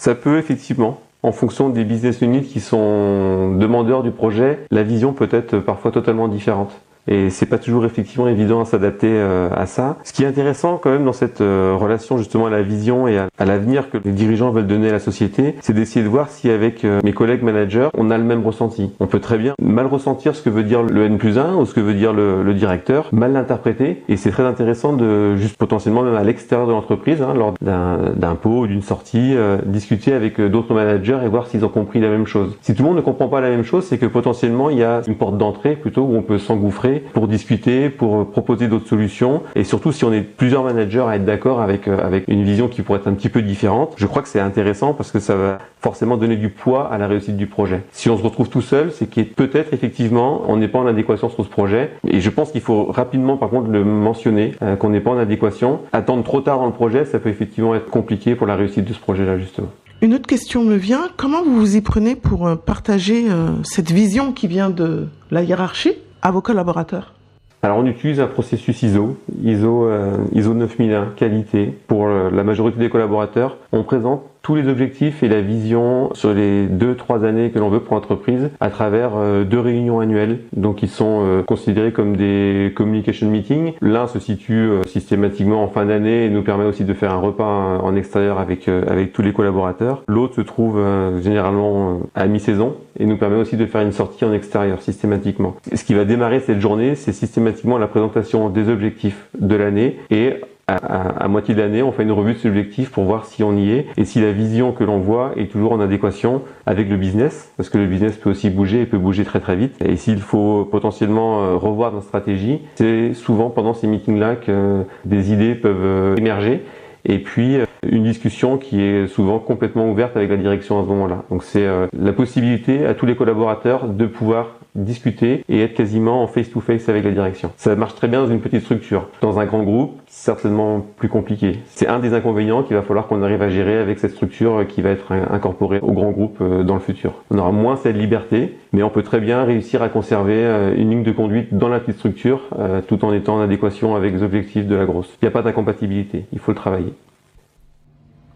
[0.00, 5.12] Ça peut effectivement, en fonction des business units qui sont demandeurs du projet, la vision
[5.12, 6.72] peut être parfois totalement différente
[7.08, 9.96] et c'est pas toujours effectivement évident à s'adapter euh, à ça.
[10.04, 13.18] Ce qui est intéressant quand même dans cette euh, relation justement à la vision et
[13.18, 16.50] à, l'avenir que les dirigeants veulent donner à la société, c'est d'essayer de voir si
[16.50, 18.92] avec euh, mes collègues managers, on a le même ressenti.
[19.00, 21.66] On peut très bien mal ressentir ce que veut dire le N plus 1 ou
[21.66, 25.56] ce que veut dire le, le directeur, mal l'interpréter et c'est très intéressant de juste
[25.56, 29.34] potentiellement même à l'extérieur de l'entreprise, hein, lors d'un pot ou d'une sortie,
[29.64, 32.56] discuter avec d'autres managers et voir s'ils ont compris la même chose.
[32.62, 34.84] Si tout le monde ne comprend pas la même chose, c'est que potentiellement il y
[34.84, 39.42] a une porte d'entrée plutôt où on peut s'engouffrer pour discuter, pour proposer d'autres solutions.
[39.54, 42.68] Et surtout, si on est plusieurs managers à être d'accord avec, euh, avec une vision
[42.68, 45.36] qui pourrait être un petit peu différente, je crois que c'est intéressant parce que ça
[45.36, 47.82] va forcément donner du poids à la réussite du projet.
[47.92, 51.28] Si on se retrouve tout seul, c'est qu'il peut-être effectivement on n'est pas en adéquation
[51.28, 51.90] sur ce projet.
[52.06, 55.18] Et je pense qu'il faut rapidement par contre le mentionner, euh, qu'on n'est pas en
[55.18, 55.80] adéquation.
[55.92, 58.92] Attendre trop tard dans le projet, ça peut effectivement être compliqué pour la réussite de
[58.92, 59.68] ce projet-là justement.
[60.02, 63.26] Une autre question me vient, comment vous vous y prenez pour euh, partager
[63.64, 65.94] cette vision qui vient de la hiérarchie?
[66.22, 67.14] À vos collaborateurs
[67.62, 71.78] alors on utilise un processus ISO, ISO, euh, ISO 9001, qualité.
[71.88, 76.32] Pour euh, la majorité des collaborateurs, on présente tous les objectifs et la vision sur
[76.32, 80.38] les deux trois années que l'on veut pour l'entreprise à travers euh, deux réunions annuelles.
[80.54, 83.74] Donc ils sont euh, considérés comme des communication meetings.
[83.80, 87.20] L'un se situe euh, systématiquement en fin d'année et nous permet aussi de faire un
[87.20, 90.02] repas en extérieur avec avec tous les collaborateurs.
[90.08, 90.80] L'autre se trouve
[91.22, 95.56] généralement à mi-saison et nous permet aussi de faire une sortie en extérieur systématiquement.
[95.72, 100.34] Ce qui va démarrer cette journée, c'est systématiquement la présentation des objectifs de l'année et
[100.76, 103.56] à, moitié de l'année, on fait une revue de ces objectifs pour voir si on
[103.56, 106.96] y est et si la vision que l'on voit est toujours en adéquation avec le
[106.96, 109.74] business, parce que le business peut aussi bouger et peut bouger très très vite.
[109.84, 115.32] Et s'il faut potentiellement euh, revoir notre stratégie, c'est souvent pendant ces meetings-là que des
[115.32, 116.64] idées peuvent euh, émerger
[117.04, 120.88] et puis euh, une discussion qui est souvent complètement ouverte avec la direction à ce
[120.88, 121.24] moment-là.
[121.30, 121.66] Donc c'est
[121.98, 127.04] la possibilité à tous les collaborateurs de pouvoir discuter et être quasiment en face-to-face avec
[127.04, 127.50] la direction.
[127.56, 129.08] Ça marche très bien dans une petite structure.
[129.20, 131.58] Dans un grand groupe, certainement plus compliqué.
[131.66, 134.82] C'est un des inconvénients qu'il va falloir qu'on arrive à gérer avec cette structure qui
[134.82, 137.14] va être incorporée au grand groupe euh, dans le futur.
[137.30, 140.90] On aura moins cette liberté, mais on peut très bien réussir à conserver euh, une
[140.90, 144.22] ligne de conduite dans la petite structure euh, tout en étant en adéquation avec les
[144.22, 145.08] objectifs de la grosse.
[145.20, 146.92] Il n'y a pas d'incompatibilité, il faut le travailler.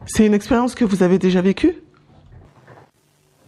[0.07, 1.76] C'est une expérience que vous avez déjà vécue?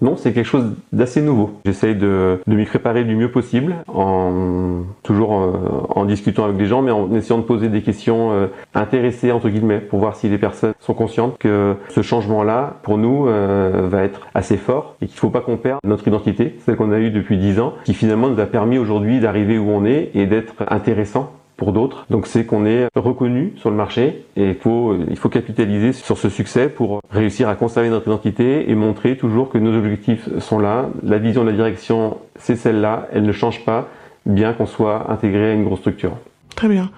[0.03, 1.53] Non, c'est quelque chose d'assez nouveau.
[1.65, 6.67] J'essaye de, de m'y préparer du mieux possible, en toujours euh, en, discutant avec des
[6.67, 10.29] gens, mais en essayant de poser des questions euh, intéressées entre guillemets, pour voir si
[10.29, 15.07] les personnes sont conscientes que ce changement-là, pour nous, euh, va être assez fort et
[15.07, 17.73] qu'il ne faut pas qu'on perde notre identité, celle qu'on a eue depuis dix ans,
[17.85, 22.07] qui finalement nous a permis aujourd'hui d'arriver où on est et d'être intéressant pour d'autres.
[22.11, 26.19] Donc c'est qu'on est reconnu sur le marché et il faut, il faut capitaliser sur
[26.19, 30.59] ce succès pour réussir à conserver notre identité et montrer toujours que nos objectifs sont
[30.59, 30.91] là.
[31.03, 33.89] La vision de la direction, c'est celle-là, elle ne change pas,
[34.27, 36.17] bien qu'on soit intégré à une grosse structure.
[36.55, 36.91] Très bien.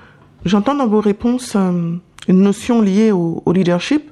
[0.44, 1.96] J'entends dans vos réponses euh,
[2.28, 4.10] une notion liée au, au leadership.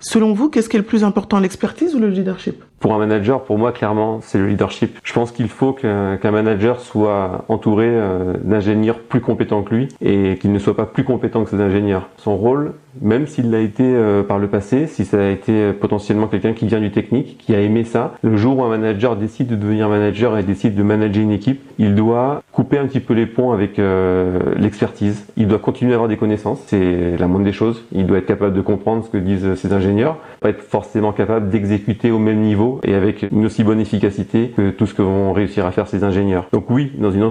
[0.00, 2.62] Selon vous, qu'est-ce qui est le plus important, l'expertise ou le leadership?
[2.80, 4.98] Pour un manager, pour moi, clairement, c'est le leadership.
[5.02, 10.38] Je pense qu'il faut qu'un manager soit entouré euh, d'ingénieurs plus compétents que lui et
[10.40, 12.08] qu'il ne soit pas plus compétent que ces ingénieurs.
[12.18, 16.28] Son rôle, même s'il l'a été euh, par le passé, si ça a été potentiellement
[16.28, 19.48] quelqu'un qui vient du technique, qui a aimé ça, le jour où un manager décide
[19.48, 23.14] de devenir manager et décide de manager une équipe, il doit couper un petit peu
[23.14, 25.26] les ponts avec euh, l'expertise.
[25.36, 27.84] Il doit continuer à avoir des connaissances, c'est la moindre des choses.
[27.90, 31.50] Il doit être capable de comprendre ce que disent ses ingénieurs, pas être forcément capable
[31.50, 35.32] d'exécuter au même niveau et avec une aussi bonne efficacité que tout ce que vont
[35.32, 36.46] réussir à faire ces ingénieurs.
[36.52, 37.24] Donc oui, dans une,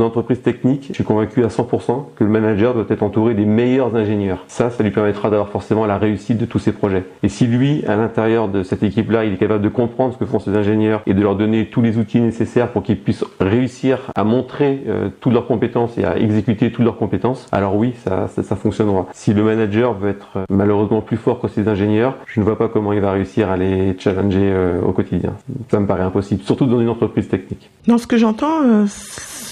[0.00, 3.94] entreprise technique, je suis convaincu à 100% que le manager doit être entouré des meilleurs
[3.96, 4.44] ingénieurs.
[4.48, 7.04] Ça, ça lui permettra d'avoir forcément la réussite de tous ses projets.
[7.22, 10.26] Et si lui, à l'intérieur de cette équipe-là, il est capable de comprendre ce que
[10.26, 13.98] font ces ingénieurs et de leur donner tous les outils nécessaires pour qu'ils puissent réussir
[14.14, 18.28] à montrer euh, toutes leurs compétences et à exécuter toutes leurs compétences, alors oui, ça,
[18.28, 19.06] ça, fonctionnera.
[19.12, 22.58] Si le manager veut être euh, malheureusement plus fort que ses ingénieurs, je ne vois
[22.58, 25.34] pas comment il va réussir à les challenger euh, au quotidien.
[25.70, 27.70] Ça me paraît impossible, surtout dans une entreprise technique.
[27.86, 28.86] Dans ce que j'entends, euh,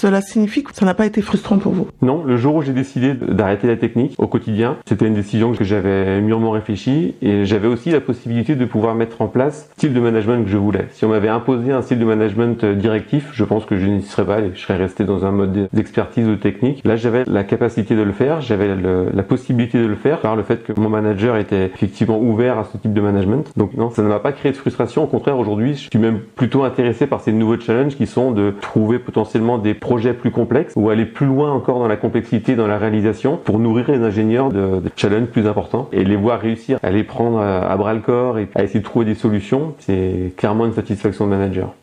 [0.03, 2.73] cela signifie que ça n'a pas été frustrant pour vous Non, le jour où j'ai
[2.73, 7.67] décidé d'arrêter la technique au quotidien, c'était une décision que j'avais mûrement réfléchi et j'avais
[7.67, 10.87] aussi la possibilité de pouvoir mettre en place le style de management que je voulais.
[10.91, 14.01] Si on m'avait imposé un style de management euh, directif, je pense que je n'y
[14.01, 14.49] serais pas allé.
[14.55, 16.81] Je serais resté dans un mode d'expertise ou technique.
[16.83, 20.41] Là, j'avais la capacité de le faire, j'avais la possibilité de le faire par le
[20.41, 23.51] fait que mon manager était effectivement ouvert à ce type de management.
[23.57, 25.03] Donc non, ça ne m'a pas créé de frustration.
[25.03, 28.53] Au contraire, aujourd'hui, je suis même plutôt intéressé par ces nouveaux challenges qui sont de
[28.61, 32.67] trouver potentiellement des projets plus complexes ou aller plus loin encore dans la complexité, dans
[32.67, 36.91] la réalisation pour nourrir les ingénieurs de, challenges plus importants et les voir réussir à
[36.91, 39.75] les prendre à bras le corps et à essayer de trouver des solutions.
[39.79, 41.73] C'est clairement une satisfaction de manager.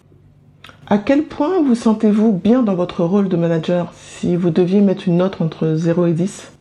[0.87, 3.93] À quel point vous sentez-vous bien dans votre rôle de manager?
[3.95, 6.53] Si vous deviez mettre une note entre 0 et 10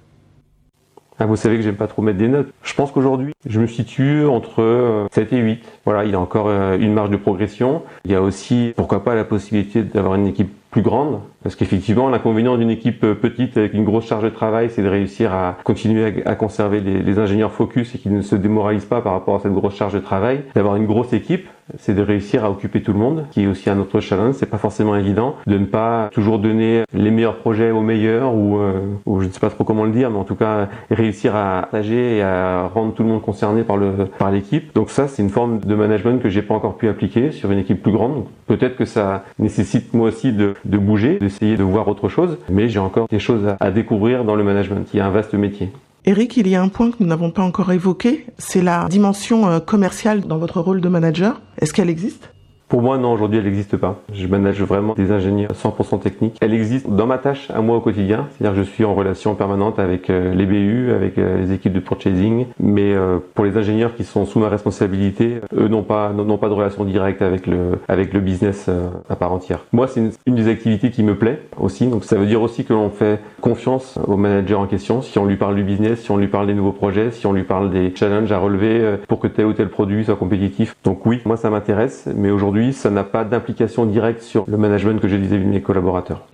[1.19, 2.47] ah, vous savez que j'aime pas trop mettre des notes.
[2.63, 5.63] Je pense qu'aujourd'hui, je me situe entre 7 euh, et 8.
[5.83, 7.83] Voilà, il y a encore euh, une marge de progression.
[8.05, 12.09] Il y a aussi, pourquoi pas, la possibilité d'avoir une équipe plus grande, parce qu'effectivement,
[12.09, 15.57] l'inconvénient d'une équipe euh, petite avec une grosse charge de travail, c'est de réussir à
[15.63, 19.35] continuer à, conserver les, les, ingénieurs focus et qui ne se démoralisent pas par rapport
[19.35, 20.43] à cette grosse charge de travail.
[20.53, 21.47] D'avoir une grosse équipe,
[21.77, 24.35] c'est de réussir à occuper tout le monde, qui est aussi un autre challenge.
[24.35, 28.57] C'est pas forcément évident de ne pas toujours donner les meilleurs projets aux meilleurs ou,
[28.57, 31.35] euh, ou je ne sais pas trop comment le dire, mais en tout cas réussir
[31.35, 34.73] à partager et à rendre tout le monde concerné par le par l'équipe.
[34.73, 37.59] Donc ça, c'est une forme de management que j'ai pas encore pu appliquer sur une
[37.59, 38.25] équipe plus grande.
[38.47, 42.67] Peut-être que ça nécessite moi aussi de, de bouger, d'essayer de voir autre chose, mais
[42.69, 44.91] j'ai encore des choses à, à découvrir dans le management.
[44.93, 45.69] Y a un vaste métier.
[46.05, 49.49] Eric, il y a un point que nous n'avons pas encore évoqué, c'est la dimension
[49.49, 51.41] euh, commerciale dans votre rôle de manager.
[51.59, 52.33] Est-ce qu'elle existe?
[52.69, 53.99] Pour moi, non, aujourd'hui, elle n'existe pas.
[54.13, 56.37] Je manage vraiment des ingénieurs 100% techniques.
[56.39, 58.27] Elle existe dans ma tâche à moi au quotidien.
[58.37, 61.79] C'est-à-dire je suis en relation permanente avec euh, les BU, avec euh, les équipes de
[61.79, 62.45] purchasing.
[62.59, 66.47] Mais euh, pour les ingénieurs qui sont sous ma responsabilité, eux n'ont pas, n'ont pas
[66.47, 68.69] de relation directe avec le, avec le business
[69.09, 69.65] à part entière.
[69.71, 71.87] Moi, c'est une, une, des activités qui me plaît aussi.
[71.87, 75.01] Donc, ça veut dire aussi que l'on fait confiance au manager en question.
[75.01, 77.33] Si on lui parle du business, si on lui parle des nouveaux projets, si on
[77.33, 80.75] lui parle des challenges à relever pour que tel ou tel produit soit compétitif.
[80.83, 82.07] Donc oui, moi, ça m'intéresse.
[82.15, 85.61] Mais aujourd'hui, ça n'a pas d'implication directe sur le management que j'ai vis-à-vis de mes
[85.61, 86.25] collaborateurs.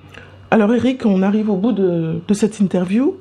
[0.52, 3.16] Alors Eric, on arrive au bout de, cette interview.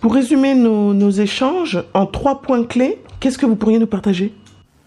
[0.00, 4.32] Pour résumer nos, nos échanges en trois points clés, qu'est-ce que vous pourriez nous partager?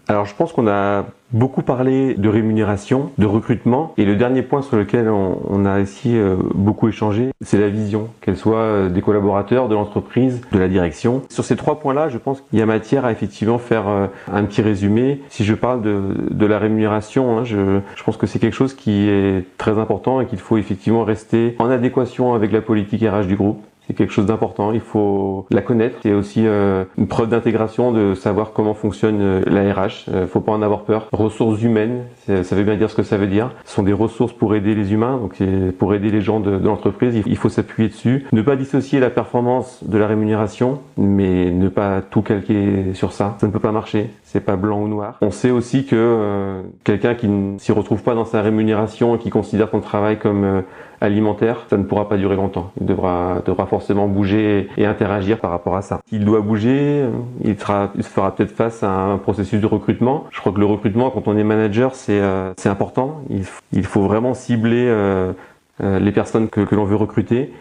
[0.08, 4.62] Alors je pense qu'on a beaucoup parlé de rémunération, de recrutement, et le dernier point
[4.62, 9.02] sur lequel on, a ici euh, beaucoup échangé, c'est la vision, qu'elle soit euh, des
[9.02, 11.22] collaborateurs, de l'entreprise, de la direction.
[11.28, 14.44] Sur ces trois points-là, je pense qu'il y a matière à effectivement faire euh, un
[14.44, 15.22] petit résumé.
[15.28, 19.08] Si je parle de, la rémunération, hein, je, je pense que c'est quelque chose qui
[19.08, 23.34] est très important et qu'il faut effectivement rester en adéquation avec la politique RH du
[23.34, 24.72] groupe c'est quelque chose d'important.
[24.72, 25.96] Il faut la connaître.
[26.02, 30.08] C'est aussi euh, une preuve d'intégration de savoir comment fonctionne euh, la RH.
[30.08, 31.08] Euh, faut pas en avoir peur.
[31.12, 33.50] Ressources humaines, ça veut bien dire ce que ça veut dire.
[33.64, 35.36] Ce sont des ressources pour aider les humains, donc
[35.78, 37.22] pour aider les gens de, l'entreprise.
[37.26, 38.26] Il faut s'appuyer dessus.
[38.32, 43.36] Ne pas dissocier la performance de la rémunération, mais ne pas tout calquer sur ça.
[43.40, 44.10] Ça ne peut pas marcher.
[44.34, 45.16] C'est pas blanc ou noir.
[45.20, 49.18] On sait aussi que euh, quelqu'un qui ne s'y retrouve pas dans sa rémunération et
[49.18, 50.64] qui considère son travail comme
[51.04, 52.72] alimentaire, ça ne pourra pas durer longtemps.
[52.80, 56.00] Il devra, devra forcément bouger et interagir par rapport à ça.
[56.08, 57.04] S'il doit bouger,
[57.42, 60.24] il, sera, il fera peut-être face à un processus de recrutement.
[60.30, 63.22] Je crois que le recrutement, quand on est manager, c'est euh, important.
[63.30, 65.32] Il, il, faut vraiment cibler euh,
[65.82, 67.52] euh, les personnes que l'on veut recruter.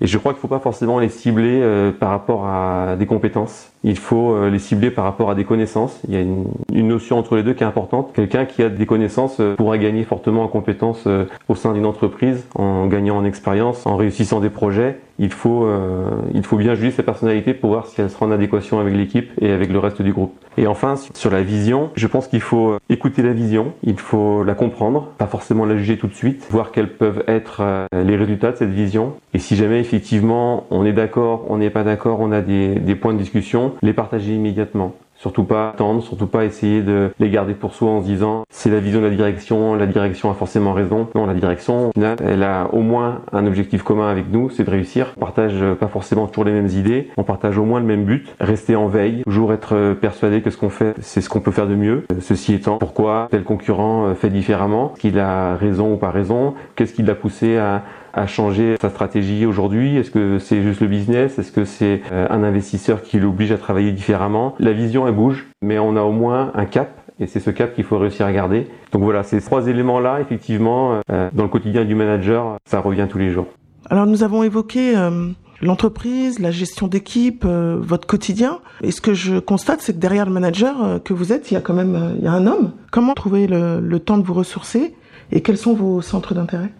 [0.00, 3.70] Et je crois qu'il ne faut pas forcément les cibler par rapport à des compétences
[3.82, 6.00] il faut euh, les cibler par rapport à des connaissances.
[6.06, 8.12] Il y a une, notion entre les deux qui est importante.
[8.12, 11.86] Quelqu'un qui a des connaissances euh, pourra gagner fortement en compétences euh, au sein d'une
[11.86, 14.98] entreprise, en gagnant en expérience, en réussissant des projets.
[15.20, 18.32] Il faut, euh, il faut bien juger sa personnalité pour voir si elle sera en
[18.32, 20.32] adéquation avec l'équipe et avec le reste du groupe.
[20.56, 24.54] Et enfin, sur la vision, je pense qu'il faut écouter la vision, il faut la
[24.54, 27.62] comprendre, pas forcément la juger tout de suite, voir quels peuvent être
[27.92, 29.12] les résultats de cette vision.
[29.34, 32.94] Et si jamais effectivement on est d'accord, on n'est pas d'accord, on a des, des
[32.94, 34.94] points de discussion, les partager immédiatement.
[35.20, 38.70] Surtout pas attendre, surtout pas essayer de les garder pour soi en se disant c'est
[38.70, 41.08] la vision de la direction, la direction a forcément raison.
[41.14, 44.64] Non, la direction, au final, elle a au moins un objectif commun avec nous, c'est
[44.64, 45.12] de réussir.
[45.18, 48.34] On partage pas forcément toujours les mêmes idées, on partage au moins le même but.
[48.40, 51.66] Rester en veille, toujours être persuadé que ce qu'on fait, c'est ce qu'on peut faire
[51.66, 52.06] de mieux.
[52.20, 57.02] Ceci étant, pourquoi tel concurrent fait différemment, qu'il a raison ou pas raison, qu'est-ce qui
[57.02, 57.82] l'a poussé à
[58.12, 59.96] à changer sa stratégie aujourd'hui?
[59.96, 61.38] Est-ce que c'est juste le business?
[61.38, 64.54] Est-ce que c'est euh, un investisseur qui l'oblige à travailler différemment?
[64.58, 67.74] La vision, elle bouge, mais on a au moins un cap et c'est ce cap
[67.74, 68.66] qu'il faut réussir à garder.
[68.92, 73.18] Donc voilà, ces trois éléments-là, effectivement, euh, dans le quotidien du manager, ça revient tous
[73.18, 73.46] les jours.
[73.90, 75.28] Alors nous avons évoqué euh,
[75.60, 78.60] l'entreprise, la gestion d'équipe, votre quotidien.
[78.82, 81.56] Et ce que je constate, c'est que derrière le manager que vous êtes, il y
[81.56, 82.72] a quand même il y a un homme.
[82.90, 84.94] Comment trouver le temps de vous ressourcer
[85.32, 86.70] et quels sont vos centres d'intérêt?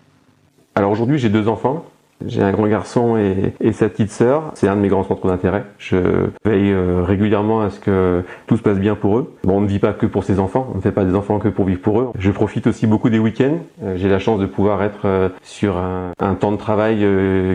[0.80, 1.84] Alors aujourd'hui, j'ai deux enfants.
[2.26, 4.52] J'ai un grand garçon et, et sa petite sœur.
[4.54, 5.64] C'est un de mes grands centres d'intérêt.
[5.78, 5.96] Je
[6.44, 9.34] veille euh, régulièrement à ce que tout se passe bien pour eux.
[9.44, 10.68] Bon, on ne vit pas que pour ses enfants.
[10.72, 12.10] On ne fait pas des enfants que pour vivre pour eux.
[12.18, 13.58] Je profite aussi beaucoup des week-ends.
[13.82, 17.04] Euh, j'ai la chance de pouvoir être euh, sur un, temps de travail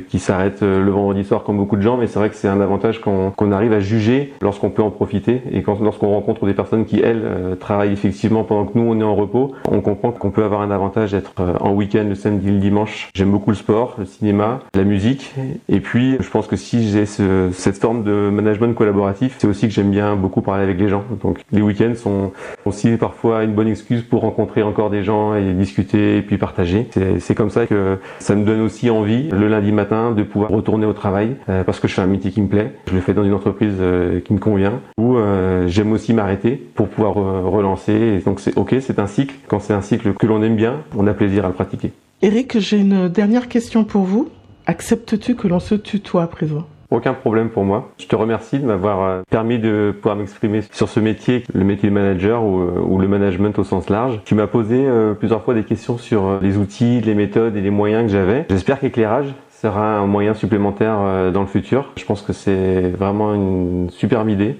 [0.09, 1.97] qui s'arrête le vendredi soir comme beaucoup de gens.
[1.97, 5.41] Mais c'est vrai que c'est un avantage qu'on arrive à juger lorsqu'on peut en profiter
[5.51, 9.16] et lorsqu'on rencontre des personnes qui elles travaillent effectivement pendant que nous on est en
[9.16, 9.53] repos.
[9.72, 13.09] On comprend qu'on peut avoir un avantage d'être en week-end le samedi, le dimanche.
[13.16, 15.34] J'aime beaucoup le sport, le cinéma la musique.
[15.70, 19.68] Et puis, je pense que si j'ai ce, cette forme de management collaboratif, c'est aussi
[19.68, 21.03] que j'aime bien beaucoup parler avec les gens.
[21.22, 22.32] Donc, les week-ends sont
[22.66, 26.88] aussi parfois une bonne excuse pour rencontrer encore des gens et discuter et puis partager.
[27.20, 30.86] C'est comme ça que ça me donne aussi envie le lundi matin de pouvoir retourner
[30.86, 32.74] au travail euh, parce que je fais un métier qui me plaît.
[32.88, 36.51] Je le fais dans une entreprise euh, qui me convient ou euh, j'aime aussi m'arrêter
[36.76, 37.93] pour pouvoir relancer.
[37.93, 39.36] Et donc, c'est ok, c'est un cycle.
[39.47, 41.91] Quand c'est un cycle que l'on aime bien, on a plaisir à le pratiquer.
[42.22, 44.30] Eric, j'ai une dernière question pour vous.
[44.68, 46.66] Acceptes-tu que l'on se tutoie à présent?
[46.89, 47.91] Aucun problème pour moi.
[47.99, 51.89] Je te remercie de m'avoir euh, permis de pouvoir m'exprimer sur ce métier, le métier
[51.89, 54.22] de manager euh, ou, le management au sens large.
[54.26, 57.70] Tu m'as posé euh, plusieurs fois des questions sur les outils, les méthodes et les
[57.70, 58.45] moyens que j'avais.
[58.49, 61.91] J'espère qu'éclairage sera un moyen supplémentaire dans le futur.
[61.95, 64.57] Je pense que c'est vraiment une superbe idée.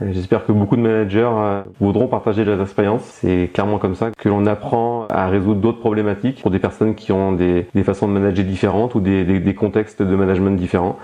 [0.00, 3.02] J'espère que beaucoup de managers euh, voudront partager leurs expériences.
[3.04, 7.12] C'est clairement comme ça que l'on apprend à résoudre d'autres problématiques pour des personnes qui
[7.12, 10.98] ont des, façons de manager différentes ou des, des, contextes de management différents.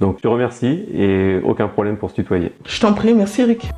[0.00, 2.52] Donc je te remercie et aucun problème pour se tutoyer.
[2.66, 3.70] Je t'en prie, merci Eric.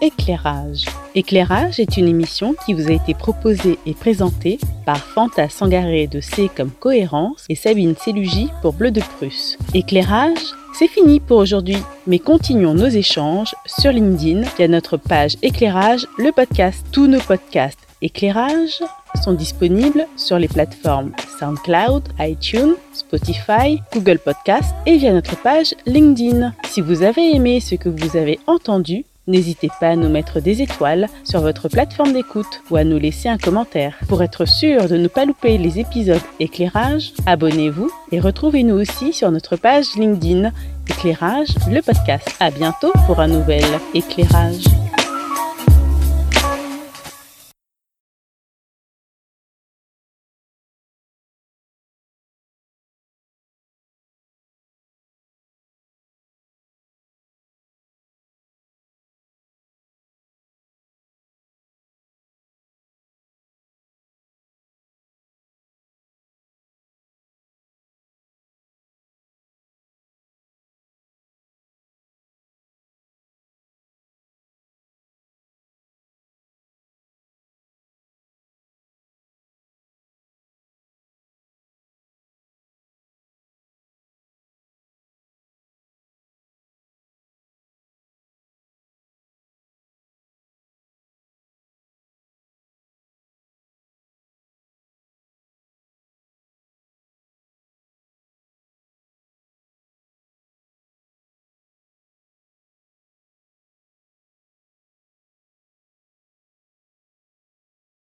[0.00, 0.84] Éclairage.
[1.14, 6.20] Éclairage est une émission qui vous a été proposée et présentée par Fanta Sangaré de
[6.20, 9.58] C comme Cohérence et Sabine Célugi pour Bleu de Prusse.
[9.74, 16.06] Éclairage, c'est fini pour aujourd'hui, mais continuons nos échanges sur LinkedIn via notre page Éclairage,
[16.18, 16.86] le podcast.
[16.92, 18.78] Tous nos podcasts Éclairage
[19.24, 21.10] sont disponibles sur les plateformes
[21.40, 26.54] SoundCloud, iTunes, Spotify, Google Podcast et via notre page LinkedIn.
[26.68, 30.62] Si vous avez aimé ce que vous avez entendu, N'hésitez pas à nous mettre des
[30.62, 33.94] étoiles sur votre plateforme d'écoute ou à nous laisser un commentaire.
[34.08, 39.30] Pour être sûr de ne pas louper les épisodes éclairage, abonnez-vous et retrouvez-nous aussi sur
[39.30, 40.50] notre page LinkedIn
[40.88, 42.34] Éclairage, le podcast.
[42.40, 43.64] À bientôt pour un nouvel
[43.94, 44.64] éclairage.